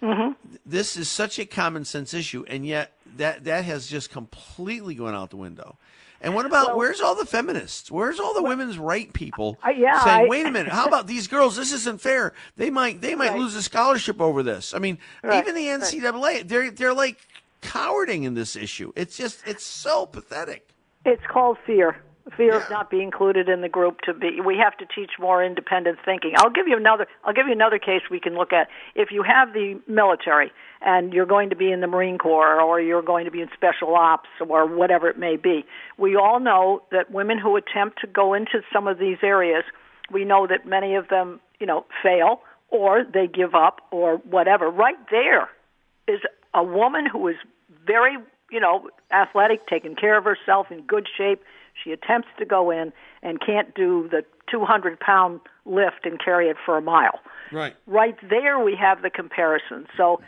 hmm 0.00 0.32
This 0.64 0.96
is 0.96 1.08
such 1.10 1.38
a 1.38 1.44
common 1.46 1.84
sense 1.84 2.14
issue, 2.14 2.44
and 2.48 2.66
yet 2.66 2.92
that 3.16 3.44
that 3.44 3.64
has 3.64 3.86
just 3.86 4.10
completely 4.10 4.94
gone 4.94 5.14
out 5.14 5.30
the 5.30 5.36
window. 5.36 5.76
And 6.20 6.34
what 6.34 6.46
about 6.46 6.76
where's 6.76 7.00
all 7.00 7.14
the 7.14 7.26
feminists? 7.26 7.90
Where's 7.90 8.18
all 8.18 8.34
the 8.34 8.42
women's 8.42 8.78
right 8.78 9.12
people 9.12 9.58
Uh, 9.64 9.70
yeah, 9.70 10.02
saying, 10.04 10.26
I- 10.26 10.28
"Wait 10.28 10.46
a 10.46 10.50
minute, 10.50 10.72
how 10.72 10.86
about 10.86 11.06
these 11.06 11.28
girls? 11.28 11.56
This 11.56 11.72
isn't 11.72 12.00
fair. 12.00 12.32
They 12.56 12.70
might 12.70 13.00
they 13.00 13.14
might 13.14 13.30
Right. 13.30 13.38
lose 13.38 13.54
a 13.54 13.62
scholarship 13.62 14.20
over 14.20 14.42
this." 14.42 14.72
I 14.74 14.78
mean, 14.78 14.98
Right, 15.22 15.42
even 15.42 15.54
the 15.54 15.68
NCAA, 15.68 16.42
they're 16.42 16.70
they're 16.70 16.94
like 16.94 17.18
cowarding 17.62 18.24
in 18.24 18.34
this 18.34 18.56
issue. 18.56 18.92
It's 18.96 19.16
just 19.16 19.46
it's 19.46 19.64
so 19.64 20.06
pathetic. 20.06 20.68
It's 21.04 21.22
called 21.30 21.58
fear. 21.66 22.02
Fear 22.36 22.56
of 22.56 22.70
not 22.70 22.90
being 22.90 23.04
included 23.04 23.48
in 23.48 23.60
the 23.60 23.68
group 23.68 24.00
to 24.00 24.12
be 24.12 24.40
we 24.44 24.58
have 24.58 24.76
to 24.78 24.86
teach 24.86 25.12
more 25.20 25.44
independent 25.44 25.98
thinking. 26.04 26.32
I'll 26.36 26.50
give 26.50 26.66
you 26.66 26.76
another 26.76 27.06
I'll 27.24 27.32
give 27.32 27.46
you 27.46 27.52
another 27.52 27.78
case 27.78 28.02
we 28.10 28.18
can 28.18 28.34
look 28.34 28.52
at. 28.52 28.66
If 28.96 29.12
you 29.12 29.22
have 29.22 29.52
the 29.52 29.80
military 29.86 30.50
and 30.80 31.12
you're 31.12 31.26
going 31.26 31.50
to 31.50 31.56
be 31.56 31.70
in 31.70 31.80
the 31.80 31.86
Marine 31.86 32.18
Corps 32.18 32.60
or 32.60 32.80
you're 32.80 33.02
going 33.02 33.26
to 33.26 33.30
be 33.30 33.42
in 33.42 33.48
special 33.54 33.94
ops 33.94 34.28
or 34.40 34.66
whatever 34.66 35.08
it 35.08 35.18
may 35.18 35.36
be, 35.36 35.64
we 35.98 36.16
all 36.16 36.40
know 36.40 36.82
that 36.90 37.12
women 37.12 37.38
who 37.38 37.56
attempt 37.56 38.00
to 38.00 38.08
go 38.08 38.34
into 38.34 38.60
some 38.72 38.88
of 38.88 38.98
these 38.98 39.18
areas, 39.22 39.62
we 40.12 40.24
know 40.24 40.48
that 40.48 40.66
many 40.66 40.96
of 40.96 41.08
them, 41.08 41.40
you 41.60 41.66
know, 41.66 41.86
fail 42.02 42.40
or 42.70 43.04
they 43.04 43.28
give 43.28 43.54
up 43.54 43.82
or 43.92 44.16
whatever. 44.28 44.68
Right 44.68 44.98
there 45.12 45.48
is 46.08 46.20
a 46.54 46.64
woman 46.64 47.06
who 47.06 47.28
is 47.28 47.36
very, 47.86 48.16
you 48.50 48.60
know, 48.60 48.88
athletic, 49.12 49.66
taking 49.68 49.94
care 49.94 50.18
of 50.18 50.24
herself, 50.24 50.72
in 50.72 50.82
good 50.82 51.06
shape. 51.16 51.42
She 51.82 51.92
attempts 51.92 52.28
to 52.38 52.44
go 52.44 52.70
in 52.70 52.92
and 53.22 53.40
can't 53.40 53.74
do 53.74 54.08
the 54.10 54.24
200 54.50 54.98
pound 55.00 55.40
lift 55.64 56.04
and 56.04 56.18
carry 56.22 56.48
it 56.48 56.56
for 56.64 56.76
a 56.76 56.82
mile. 56.82 57.20
Right. 57.52 57.74
Right 57.86 58.16
there, 58.28 58.58
we 58.58 58.76
have 58.76 59.02
the 59.02 59.10
comparison. 59.10 59.86
So, 59.96 60.20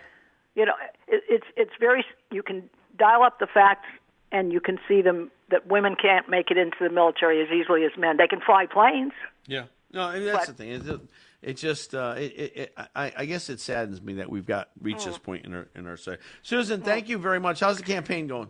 you 0.55 0.65
know, 0.65 0.75
it, 1.07 1.23
it's 1.29 1.47
it's 1.57 1.73
very. 1.79 2.05
You 2.31 2.43
can 2.43 2.69
dial 2.97 3.23
up 3.23 3.39
the 3.39 3.47
facts, 3.47 3.89
and 4.33 4.53
you 4.53 4.61
can 4.61 4.79
see 4.89 5.03
them 5.03 5.31
that 5.51 5.67
women 5.67 5.97
can't 6.01 6.29
make 6.29 6.51
it 6.51 6.59
into 6.59 6.77
the 6.81 6.91
military 6.91 7.43
as 7.43 7.49
easily 7.51 7.85
as 7.85 7.93
men. 7.99 8.17
They 8.19 8.27
can 8.27 8.41
fly 8.41 8.67
planes. 8.67 9.13
Yeah. 9.47 9.65
No, 9.93 10.03
I 10.03 10.19
mean, 10.19 10.27
that's 10.27 10.49
the 10.49 10.53
thing. 10.53 10.71
It, 10.71 11.01
it 11.41 11.57
just, 11.57 11.95
uh, 11.95 12.15
it, 12.19 12.53
it, 12.55 12.75
I, 12.95 13.13
I 13.17 13.25
guess 13.25 13.49
it 13.49 13.61
saddens 13.61 14.03
me 14.03 14.15
that 14.15 14.29
we've 14.29 14.45
got 14.45 14.69
reached 14.83 15.07
this 15.07 15.19
point 15.19 15.47
in 15.47 15.55
our 15.55 15.69
in 15.75 15.87
our 15.87 15.97
side. 15.97 16.19
Susan, 16.43 16.83
thank 16.83 17.09
you 17.09 17.17
very 17.17 17.41
much. 17.41 17.61
How's 17.61 17.79
the 17.79 17.85
campaign 17.85 18.27
going? 18.27 18.49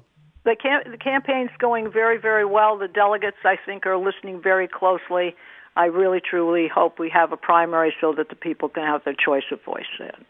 The, 0.48 0.56
cam- 0.56 0.90
the 0.90 0.96
campaign's 0.96 1.50
going 1.58 1.92
very, 1.92 2.18
very 2.18 2.46
well. 2.46 2.78
The 2.78 2.88
delegates, 2.88 3.36
I 3.44 3.56
think, 3.66 3.84
are 3.84 3.98
listening 3.98 4.40
very 4.40 4.66
closely. 4.66 5.36
I 5.76 5.84
really, 5.84 6.20
truly 6.20 6.68
hope 6.68 6.98
we 6.98 7.10
have 7.10 7.32
a 7.32 7.36
primary 7.36 7.92
so 8.00 8.14
that 8.16 8.30
the 8.30 8.34
people 8.34 8.70
can 8.70 8.82
have 8.82 9.04
their 9.04 9.14
choice 9.14 9.42
of 9.52 9.62
voice. 9.62 9.84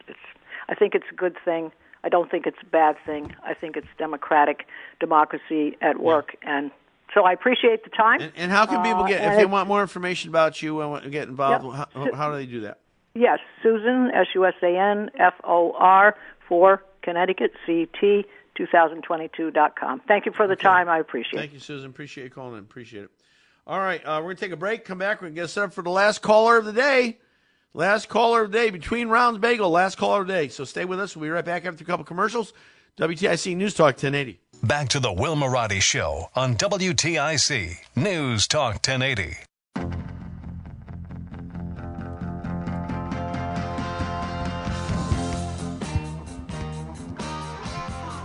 It's, 0.08 0.18
I 0.68 0.74
think 0.74 0.96
it's 0.96 1.04
a 1.12 1.14
good 1.14 1.36
thing. 1.44 1.70
I 2.02 2.08
don't 2.08 2.28
think 2.28 2.46
it's 2.46 2.58
a 2.62 2.66
bad 2.66 2.96
thing. 3.06 3.34
I 3.44 3.54
think 3.54 3.76
it's 3.76 3.86
democratic 3.96 4.66
democracy 4.98 5.76
at 5.80 6.00
work, 6.00 6.36
and 6.42 6.72
so 7.14 7.24
I 7.24 7.32
appreciate 7.32 7.84
the 7.84 7.90
time. 7.90 8.20
And, 8.20 8.32
and 8.36 8.50
how 8.52 8.66
can 8.66 8.82
people 8.82 9.04
Uh, 9.04 9.08
get, 9.08 9.20
and 9.20 9.32
if 9.32 9.38
they 9.38 9.46
want 9.46 9.68
more 9.68 9.82
information 9.82 10.30
about 10.30 10.60
you 10.62 10.80
and 10.80 10.90
want 10.90 11.04
to 11.04 11.10
get 11.10 11.28
involved, 11.28 11.64
Yep. 11.64 11.88
how, 11.94 12.14
how 12.14 12.30
do 12.30 12.36
they 12.36 12.46
do 12.46 12.60
that? 12.62 12.78
Yes, 13.14 13.38
Susan, 13.62 14.10
S 14.12 14.26
U 14.34 14.44
S 14.46 14.54
A 14.62 14.76
N 14.76 15.10
F 15.18 15.34
O 15.44 15.72
R, 15.78 16.16
for 16.48 16.82
Connecticut, 17.02 17.52
C 17.66 17.88
T, 18.00 18.24
2022.com. 18.58 20.00
Thank 20.08 20.26
you 20.26 20.32
for 20.32 20.46
the 20.46 20.56
time. 20.56 20.88
I 20.88 20.98
appreciate 20.98 21.38
it. 21.38 21.42
Thank 21.42 21.52
you, 21.54 21.60
Susan. 21.60 21.90
Appreciate 21.90 22.24
you 22.24 22.30
calling 22.30 22.54
in. 22.54 22.60
Appreciate 22.60 23.04
it. 23.04 23.10
All 23.66 23.78
right, 23.78 24.00
uh, 24.02 24.16
we're 24.16 24.28
going 24.28 24.36
to 24.36 24.40
take 24.40 24.52
a 24.52 24.56
break, 24.56 24.86
come 24.86 24.96
back, 24.96 25.20
we're 25.20 25.26
going 25.26 25.34
to 25.34 25.40
get 25.42 25.50
set 25.50 25.64
up 25.64 25.72
for 25.74 25.82
the 25.82 25.90
last 25.90 26.22
caller 26.22 26.56
of 26.56 26.64
the 26.64 26.72
day. 26.72 27.18
Last 27.74 28.08
caller 28.08 28.44
of 28.44 28.50
the 28.50 28.56
day, 28.56 28.70
between 28.70 29.08
rounds 29.08 29.38
bagel, 29.38 29.68
last 29.68 29.98
caller 29.98 30.22
of 30.22 30.26
the 30.26 30.32
day. 30.32 30.48
So 30.48 30.64
stay 30.64 30.86
with 30.86 30.98
us. 30.98 31.14
We'll 31.14 31.24
be 31.24 31.30
right 31.30 31.44
back 31.44 31.66
after 31.66 31.84
a 31.84 31.86
couple 31.86 32.04
commercials. 32.06 32.54
WTIC 32.98 33.54
News 33.56 33.74
Talk 33.74 33.94
1080. 33.96 34.40
Back 34.62 34.88
to 34.88 35.00
the 35.00 35.12
Will 35.12 35.36
Marotti 35.36 35.82
Show 35.82 36.30
on 36.34 36.56
WTIC 36.56 37.76
News 37.94 38.48
Talk 38.48 38.74
1080. 38.74 39.36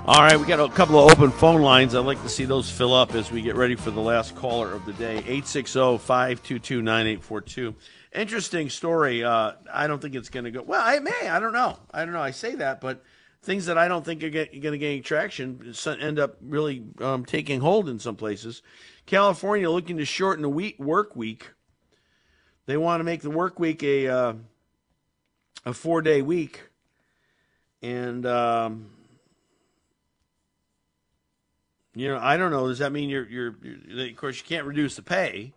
All 0.05 0.21
right, 0.21 0.37
we 0.37 0.45
got 0.45 0.59
a 0.59 0.67
couple 0.67 0.99
of 0.99 1.09
open 1.13 1.31
phone 1.31 1.61
lines. 1.61 1.95
I'd 1.95 1.99
like 1.99 2.21
to 2.23 2.29
see 2.29 2.43
those 2.43 2.69
fill 2.69 2.93
up 2.93 3.15
as 3.15 3.31
we 3.31 3.41
get 3.41 3.55
ready 3.55 3.75
for 3.75 3.89
the 3.89 4.01
last 4.01 4.35
caller 4.35 4.73
of 4.73 4.85
the 4.85 4.91
day. 4.91 5.19
860 5.19 5.97
522 5.99 6.81
9842. 6.81 7.73
Interesting 8.13 8.69
story. 8.69 9.23
Uh, 9.23 9.53
I 9.71 9.87
don't 9.87 10.01
think 10.01 10.15
it's 10.15 10.27
going 10.27 10.43
to 10.43 10.51
go. 10.51 10.61
Well, 10.61 10.81
I 10.83 10.99
may. 10.99 11.29
I 11.29 11.39
don't 11.39 11.53
know. 11.53 11.79
I 11.93 12.03
don't 12.03 12.13
know. 12.13 12.21
I 12.21 12.31
say 12.31 12.53
that, 12.55 12.81
but 12.81 13.01
things 13.43 13.67
that 13.67 13.77
I 13.77 13.87
don't 13.87 14.03
think 14.03 14.25
are 14.25 14.29
going 14.29 14.49
to 14.51 14.77
gain 14.77 15.03
traction 15.03 15.73
end 16.01 16.19
up 16.19 16.35
really 16.41 16.83
um, 16.99 17.23
taking 17.23 17.61
hold 17.61 17.87
in 17.87 17.97
some 17.97 18.17
places. 18.17 18.61
California 19.05 19.71
looking 19.71 19.95
to 19.99 20.05
shorten 20.05 20.41
the 20.41 20.49
week, 20.49 20.77
work 20.79 21.15
week. 21.15 21.49
They 22.65 22.75
want 22.75 22.99
to 22.99 23.05
make 23.05 23.21
the 23.21 23.29
work 23.29 23.57
week 23.57 23.81
a 23.83 24.09
uh, 24.09 24.33
a 25.65 25.73
four 25.73 26.01
day 26.01 26.21
week, 26.21 26.61
and 27.81 28.25
um, 28.25 28.89
you 31.95 32.08
know, 32.08 32.17
I 32.17 32.38
don't 32.38 32.51
know. 32.51 32.67
Does 32.67 32.79
that 32.79 32.91
mean 32.91 33.10
you're, 33.10 33.27
you're, 33.27 33.56
you're 33.62 34.08
of 34.08 34.15
course 34.15 34.38
you 34.38 34.43
can't 34.43 34.65
reduce 34.65 34.95
the 34.95 35.03
pay, 35.03 35.53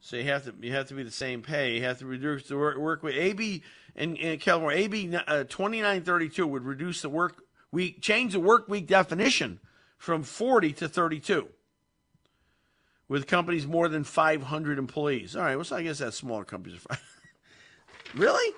so 0.00 0.16
you 0.16 0.24
have 0.24 0.44
to 0.44 0.54
you 0.60 0.72
have 0.72 0.88
to 0.88 0.94
be 0.94 1.02
the 1.02 1.10
same 1.10 1.42
pay. 1.42 1.76
You 1.76 1.82
have 1.82 1.98
to 1.98 2.06
reduce 2.06 2.48
the 2.48 2.56
work, 2.56 2.76
work 2.76 3.02
week. 3.02 3.16
AB 3.16 3.62
in, 3.96 4.16
in 4.16 4.38
California, 4.38 4.84
AB 4.84 5.16
uh, 5.26 5.44
twenty 5.44 5.80
nine 5.80 6.02
thirty 6.02 6.28
two 6.28 6.46
would 6.46 6.64
reduce 6.64 7.02
the 7.02 7.08
work 7.08 7.42
week, 7.72 8.00
change 8.00 8.32
the 8.32 8.40
work 8.40 8.68
week 8.68 8.86
definition 8.86 9.58
from 9.98 10.22
forty 10.22 10.72
to 10.74 10.88
thirty 10.88 11.18
two. 11.18 11.48
With 13.08 13.26
companies 13.26 13.66
more 13.66 13.88
than 13.88 14.04
five 14.04 14.44
hundred 14.44 14.78
employees. 14.78 15.34
All 15.34 15.42
right, 15.42 15.56
well, 15.56 15.64
so 15.64 15.76
I 15.76 15.82
guess 15.82 15.98
that's 15.98 16.16
smaller 16.16 16.44
companies. 16.44 16.80
really? 18.14 18.54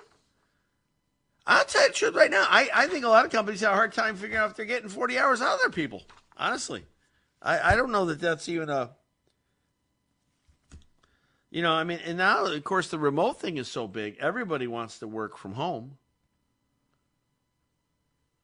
I'll 1.47 1.65
tell 1.65 1.81
you 1.81 1.87
the 1.89 1.93
truth 1.93 2.15
right 2.15 2.31
now. 2.31 2.45
I, 2.47 2.69
I 2.73 2.87
think 2.87 3.05
a 3.05 3.09
lot 3.09 3.25
of 3.25 3.31
companies 3.31 3.61
have 3.61 3.73
a 3.73 3.75
hard 3.75 3.93
time 3.93 4.15
figuring 4.15 4.41
out 4.41 4.51
if 4.51 4.55
they're 4.55 4.65
getting 4.65 4.89
40 4.89 5.19
hours 5.19 5.41
out 5.41 5.55
of 5.55 5.59
their 5.59 5.69
people. 5.69 6.03
Honestly. 6.37 6.85
I, 7.45 7.73
I 7.73 7.75
don't 7.75 7.91
know 7.91 8.05
that 8.05 8.19
that's 8.19 8.49
even 8.49 8.69
a. 8.69 8.89
You 11.51 11.61
know, 11.61 11.71
I 11.71 11.85
mean, 11.85 11.99
and 12.03 12.17
now, 12.17 12.45
of 12.45 12.63
course, 12.65 12.89
the 12.89 12.99
remote 12.99 13.39
thing 13.39 13.57
is 13.57 13.69
so 13.69 13.87
big. 13.87 14.17
Everybody 14.19 14.67
wants 14.67 14.99
to 14.99 15.07
work 15.07 15.37
from 15.37 15.53
home. 15.53 15.97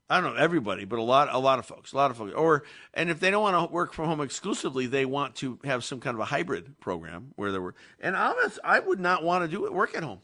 I 0.09 0.21
don't 0.21 0.35
know 0.35 0.41
everybody, 0.41 0.85
but 0.85 0.99
a 0.99 1.01
lot, 1.01 1.29
a 1.31 1.37
lot 1.37 1.59
of 1.59 1.65
folks, 1.65 1.91
a 1.91 1.95
lot 1.97 2.11
of 2.11 2.17
folks. 2.17 2.33
Or, 2.33 2.63
and 2.93 3.09
if 3.09 3.19
they 3.19 3.31
don't 3.31 3.41
want 3.41 3.69
to 3.69 3.73
work 3.73 3.93
from 3.93 4.05
home 4.05 4.21
exclusively, 4.21 4.85
they 4.85 5.05
want 5.05 5.35
to 5.35 5.59
have 5.63 5.83
some 5.83 5.99
kind 5.99 6.15
of 6.15 6.21
a 6.21 6.25
hybrid 6.25 6.79
program 6.79 7.31
where 7.35 7.51
they 7.51 7.59
were. 7.59 7.75
And 7.99 8.15
honest, 8.15 8.59
I 8.63 8.79
would 8.79 8.99
not 8.99 9.23
want 9.23 9.43
to 9.43 9.47
do 9.49 9.65
it 9.65 9.73
work 9.73 9.95
at 9.95 10.03
home. 10.03 10.19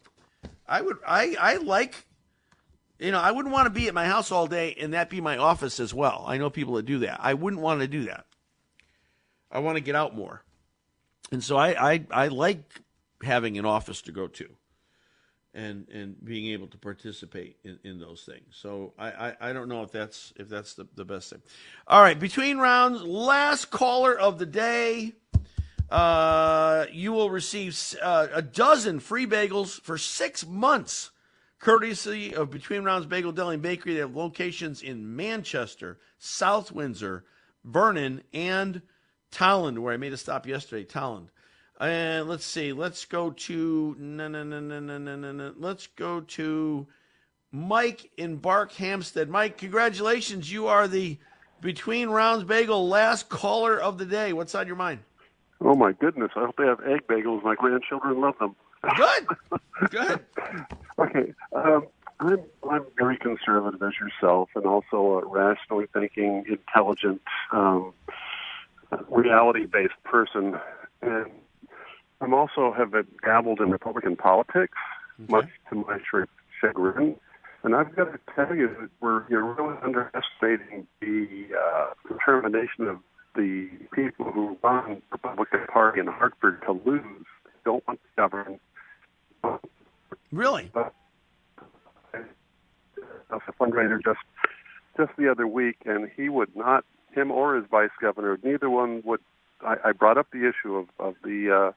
I 0.68 0.82
would, 0.82 0.98
I, 1.06 1.36
I 1.40 1.56
like 1.58 2.06
you 3.00 3.12
know, 3.12 3.20
I 3.20 3.32
wouldn't 3.32 3.54
want 3.54 3.66
to 3.68 3.70
be 3.70 3.88
at 3.88 3.94
my 3.94 4.06
house 4.06 4.32
all 4.32 4.48
day 4.48 4.76
and 4.80 4.94
that 4.94 5.10
be 5.10 5.22
my 5.22 5.38
office 5.38 5.80
as 5.80 5.94
well. 5.94 6.24
I 6.28 6.38
know 6.38 6.50
people 6.50 6.76
that 6.76 6.86
do 6.86 7.00
that. 7.00 7.20
I 7.22 7.34
wouldn't 7.34 7.62
want 7.62 7.82
to 7.82 7.88
do 7.88 8.06
that. 8.06 8.26
I 9.52 9.60
want 9.60 9.78
to 9.78 9.82
get 9.82 9.96
out 9.96 10.16
more. 10.16 10.44
And 11.32 11.44
so 11.44 11.58
I, 11.58 11.94
I, 11.94 12.06
I 12.12 12.28
like 12.28 12.82
having 13.24 13.58
an 13.58 13.66
office 13.66 14.02
to 14.04 14.12
go 14.12 14.28
to 14.28 14.48
and 15.54 15.88
and 15.90 16.16
being 16.24 16.48
able 16.48 16.68
to 16.68 16.78
participate 16.78 17.58
in, 17.64 17.80
in 17.84 18.00
those 18.00 18.24
things. 18.24 18.56
So 18.62 18.94
I, 19.00 19.08
I, 19.08 19.36
I 19.50 19.54
don't 19.54 19.68
know 19.70 19.82
if 19.84 19.92
that's 19.92 20.34
if 20.36 20.50
that's 20.50 20.76
the, 20.76 20.88
the 20.96 21.06
best 21.06 21.30
thing. 21.32 21.42
All 21.88 22.02
right, 22.02 22.20
between 22.20 22.58
rounds, 22.60 23.02
last 23.02 23.72
caller 23.72 24.18
of 24.18 24.38
the 24.40 24.46
day. 24.46 25.14
uh, 25.90 26.86
you 26.92 27.14
will 27.14 27.30
receive 27.30 27.78
uh, 28.02 28.28
a 28.34 28.42
dozen 28.42 29.00
free 29.00 29.26
bagels 29.26 29.80
for 29.82 29.98
six 29.98 30.46
months, 30.46 31.12
courtesy 31.60 32.36
of 32.36 32.50
Between 32.52 32.84
Rounds 32.84 33.06
Bagel 33.06 33.32
Deli 33.32 33.56
and 33.56 33.64
Bakery. 33.64 33.94
They 33.94 34.02
have 34.02 34.16
locations 34.16 34.82
in 34.82 35.16
Manchester, 35.16 35.98
South 36.20 36.72
Windsor, 36.72 37.24
Vernon, 37.64 38.22
and 38.34 38.82
Tolland, 39.32 39.80
where 39.80 39.94
I 39.94 39.98
made 39.98 40.14
a 40.14 40.18
stop 40.18 40.48
yesterday. 40.48 40.86
Tolland. 40.86 41.28
And 41.80 42.28
let's 42.28 42.46
see. 42.46 42.74
Let's 42.74 43.06
go 43.06 43.32
to 43.32 43.96
no 44.00 44.28
no 44.28 44.44
no 44.44 44.60
no 44.60 44.80
no 44.80 44.98
no 44.98 45.16
no. 45.16 45.32
no. 45.32 45.54
Let's 45.58 45.88
go 45.88 46.22
to 46.22 46.88
Mike 47.52 48.10
in 48.18 48.40
Barkhamsted. 48.40 49.28
Mike, 49.30 49.58
congratulations! 49.58 50.52
You 50.52 50.68
are 50.68 50.88
the 50.88 51.18
Between 51.62 52.10
Rounds 52.10 52.46
Bagel 52.46 52.88
last 52.88 53.30
caller 53.30 53.80
of 53.80 54.00
the 54.00 54.06
day. 54.06 54.34
What's 54.34 54.56
on 54.56 54.66
your 54.66 54.76
mind? 54.76 55.00
Oh 55.62 55.76
my 55.76 55.92
goodness! 55.92 56.32
I 56.36 56.46
hope 56.46 56.56
they 56.58 56.66
have 56.66 56.82
egg 56.82 57.08
bagels. 57.08 57.44
My 57.44 57.56
grandchildren 57.56 58.22
love 58.22 58.36
them. 58.40 58.56
Good. 58.96 59.28
Good. 59.92 60.26
okay. 61.00 61.34
Um, 61.54 61.88
I'm 62.20 62.40
I'm 62.70 62.86
very 62.98 63.18
conservative 63.18 63.82
as 63.82 63.94
yourself, 64.00 64.50
and 64.56 64.66
also 64.66 65.20
a 65.20 65.26
rationally 65.26 65.86
thinking, 65.94 66.46
intelligent, 66.48 67.22
um, 67.52 67.94
reality-based 69.10 70.02
person, 70.04 70.60
and 71.02 71.26
I'm 72.22 72.34
also 72.34 72.74
have 72.78 72.94
dabbled 73.24 73.60
in 73.60 73.70
Republican 73.70 74.16
politics, 74.16 74.78
okay. 75.22 75.32
much 75.32 75.50
to 75.70 75.76
my 75.76 76.00
chagrin. 76.60 77.16
And 77.64 77.76
I've 77.76 77.96
got 77.96 78.14
to 78.14 78.20
tell 78.36 78.56
you 78.56 78.68
that 78.80 78.90
we're 79.02 79.24
you're 79.30 79.44
really 79.44 79.76
underestimating 79.84 80.88
the 81.02 81.48
uh, 81.58 81.88
determination 82.08 82.88
of 82.88 83.00
the 83.36 83.70
people 83.94 84.32
who 84.32 84.58
run 84.64 84.90
the 84.96 85.02
Republican 85.12 85.68
Party 85.72 86.00
in 86.00 86.08
Hartford 86.08 86.62
to 86.64 86.72
lose. 86.72 87.26
They 87.46 87.52
don't 87.66 87.86
want 87.88 88.00
to 88.02 88.08
govern. 88.16 88.60
Really? 90.32 90.72
But 90.74 90.94
I 92.14 92.20
was 93.32 93.42
a 93.48 93.54
fundraiser 93.54 94.02
just 94.04 94.20
just 94.98 95.12
the 95.18 95.30
other 95.30 95.48
week, 95.48 95.78
and 95.86 96.10
he 96.16 96.30
would 96.30 96.56
not, 96.56 96.84
him 97.18 97.32
or 97.32 97.56
his 97.56 97.66
vice 97.70 97.90
governor, 98.02 98.38
neither 98.44 98.70
one 98.70 99.02
would. 99.06 99.22
I, 99.66 99.76
I 99.86 99.92
brought 99.92 100.18
up 100.18 100.28
the 100.32 100.48
issue 100.48 100.76
of 100.76 100.88
of 101.00 101.16
the 101.24 101.52
uh, 101.52 101.72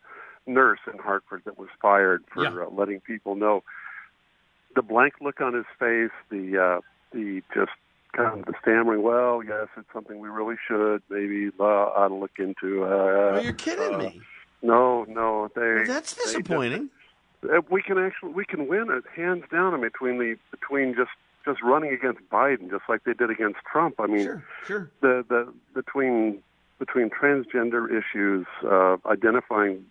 nurse 0.47 0.80
in 0.93 0.99
Hartford 0.99 1.43
that 1.45 1.59
was 1.59 1.68
fired 1.80 2.22
for 2.32 2.45
yeah. 2.45 2.51
uh, 2.51 2.70
letting 2.70 3.01
people 3.01 3.34
know. 3.34 3.62
The 4.74 4.82
blank 4.82 5.14
look 5.20 5.41
on 5.41 5.55
his 5.55 5.64
face, 5.78 6.11
the 6.30 6.59
uh, 6.59 6.80
the 7.12 7.43
just 7.55 7.72
kind 8.12 8.41
of 8.41 8.47
the 8.47 8.55
stammering. 8.61 9.03
Well, 9.03 9.43
yes, 9.43 9.68
it's 9.76 9.88
something 9.93 10.18
we 10.18 10.28
really 10.28 10.57
should 10.66 11.03
maybe 11.09 11.51
uh, 11.59 11.64
ought 11.64 12.09
to 12.09 12.14
look 12.14 12.38
into. 12.38 12.84
Uh, 12.84 12.88
oh, 12.88 13.41
you're 13.43 13.53
kidding 13.53 13.95
uh, 13.95 13.99
me. 13.99 14.20
No, 14.62 15.05
no, 15.09 15.49
they. 15.55 15.61
Well, 15.61 15.84
that's 15.86 16.14
disappointing. 16.14 16.91
Just, 17.43 17.53
uh, 17.53 17.62
we 17.70 17.82
can 17.82 17.99
actually 17.99 18.32
we 18.32 18.45
can 18.45 18.68
win 18.68 18.91
it 18.91 19.05
hands 19.14 19.45
down 19.51 19.74
in 19.74 19.80
between 19.80 20.18
the 20.18 20.36
between 20.51 20.95
just 20.95 21.11
just 21.45 21.62
running 21.62 21.93
against 21.93 22.20
Biden, 22.30 22.70
just 22.70 22.84
like 22.88 23.05
they 23.05 23.14
did 23.14 23.30
against 23.30 23.59
Trump. 23.70 23.97
I 23.99 24.07
mean, 24.07 24.24
sure, 24.24 24.45
sure. 24.66 24.91
the 25.01 25.24
the 25.28 25.53
between 25.74 26.43
between 26.78 27.11
transgender 27.11 27.86
issues, 27.91 28.47
uh, 28.64 28.97
identifying 29.07 29.84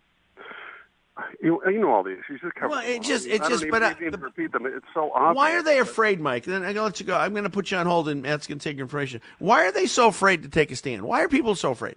you, 1.42 1.62
you 1.66 1.80
know 1.80 1.92
all 1.92 2.04
the 2.04 2.12
issues. 2.12 2.42
Just 2.42 2.56
cover 2.56 2.70
well, 2.70 2.84
it 2.86 3.02
just, 3.02 3.28
it 3.28 3.42
just, 3.44 3.66
but 3.70 3.84
I, 3.84 3.94
the, 3.94 4.18
repeat 4.18 4.52
them. 4.52 4.66
It's 4.66 4.86
so 4.94 5.12
obvious. 5.12 5.36
Why 5.36 5.56
are 5.56 5.64
they 5.64 5.80
afraid, 5.80 6.20
Mike? 6.20 6.46
Then 6.46 6.64
I'm 6.64 6.74
gonna 6.74 6.84
let 6.84 7.00
you 7.00 7.06
go. 7.06 7.16
I'm 7.16 7.34
gonna 7.34 7.50
put 7.50 7.72
you 7.72 7.78
on 7.78 7.86
hold, 7.86 8.10
and 8.10 8.22
Matt's 8.22 8.48
gonna 8.48 8.60
take 8.60 8.78
your 8.78 8.86
information. 8.86 9.22
Why 9.40 9.66
are 9.66 9.72
they 9.72 9.86
so 9.86 10.08
afraid 10.08 10.44
to 10.44 10.50
take 10.50 10.72
a 10.72 10.76
stand? 10.76 11.04
Why 11.04 11.24
are 11.24 11.28
people 11.28 11.56
so 11.56 11.72
afraid? 11.72 11.96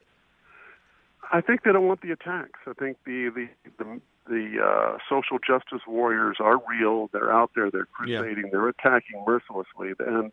I 1.32 1.40
think 1.40 1.62
they 1.62 1.72
don't 1.72 1.86
want 1.86 2.02
the 2.02 2.12
attacks. 2.12 2.60
I 2.66 2.72
think 2.74 2.98
the 3.04 3.30
the 3.34 3.48
the, 3.78 4.00
the 4.26 4.58
uh, 4.62 4.98
social 5.08 5.38
justice 5.38 5.82
warriors 5.86 6.36
are 6.40 6.60
real. 6.68 7.08
They're 7.12 7.32
out 7.32 7.50
there. 7.54 7.70
They're 7.70 7.86
crusading. 7.86 8.44
Yeah. 8.44 8.50
They're 8.52 8.68
attacking 8.68 9.24
mercilessly, 9.26 9.92
and 9.98 10.32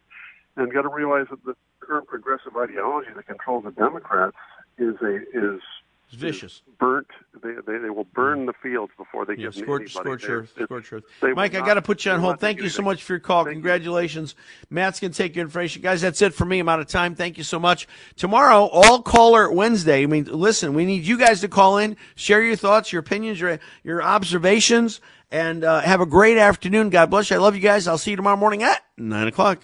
and 0.55 0.73
got 0.73 0.83
to 0.83 0.89
realize 0.89 1.27
that 1.29 1.43
the 1.45 1.55
current 1.79 2.07
progressive 2.07 2.55
ideology 2.57 3.09
that 3.15 3.25
controls 3.25 3.63
the 3.63 3.71
Democrats 3.71 4.37
is 4.77 4.95
a 5.01 5.17
is 5.33 5.61
it's 6.11 6.19
vicious. 6.19 6.63
Burnt. 6.79 7.07
They, 7.43 7.53
they, 7.67 7.77
they 7.77 7.89
will 7.91 8.07
burn 8.15 8.47
the 8.47 8.53
fields 8.53 8.91
before 8.97 9.25
they 9.25 9.33
yeah, 9.33 9.49
get 9.49 9.53
scorch, 9.53 9.95
anybody. 9.95 10.19
Scorch 10.19 10.29
earth. 10.29 10.53
Scorch 10.63 10.93
earth. 10.93 11.03
Mike, 11.21 11.53
I 11.53 11.59
got 11.59 11.75
to 11.75 11.83
put 11.83 12.03
you 12.03 12.11
on 12.11 12.19
hold. 12.19 12.39
Thank 12.39 12.61
you 12.61 12.69
so 12.69 12.81
much 12.81 13.03
for 13.03 13.13
your 13.13 13.19
call. 13.19 13.43
Thank 13.43 13.57
you. 13.57 13.61
Congratulations. 13.61 14.33
Matt's 14.71 14.99
going 14.99 15.11
to 15.11 15.17
take 15.17 15.35
your 15.35 15.45
information. 15.45 15.83
Guys, 15.83 16.01
that's 16.01 16.19
it 16.23 16.33
for 16.33 16.45
me. 16.45 16.59
I'm 16.59 16.67
out 16.67 16.79
of 16.79 16.87
time. 16.87 17.13
Thank 17.13 17.37
you 17.37 17.43
so 17.43 17.59
much. 17.59 17.87
Tomorrow, 18.15 18.65
all 18.65 19.03
caller 19.03 19.51
Wednesday. 19.51 20.01
I 20.01 20.07
mean, 20.07 20.25
listen, 20.25 20.73
we 20.73 20.83
need 20.85 21.03
you 21.03 21.19
guys 21.19 21.41
to 21.41 21.47
call 21.47 21.77
in, 21.77 21.95
share 22.15 22.41
your 22.41 22.55
thoughts, 22.55 22.91
your 22.91 23.01
opinions, 23.01 23.39
your, 23.39 23.59
your 23.83 24.01
observations, 24.01 25.01
and 25.29 25.63
uh, 25.63 25.81
have 25.81 26.01
a 26.01 26.07
great 26.07 26.39
afternoon. 26.39 26.89
God 26.89 27.11
bless 27.11 27.29
you. 27.29 27.35
I 27.35 27.39
love 27.39 27.53
you 27.55 27.61
guys. 27.61 27.87
I'll 27.87 27.99
see 27.99 28.09
you 28.09 28.17
tomorrow 28.17 28.37
morning 28.37 28.63
at 28.63 28.83
9 28.97 29.27
o'clock. 29.27 29.63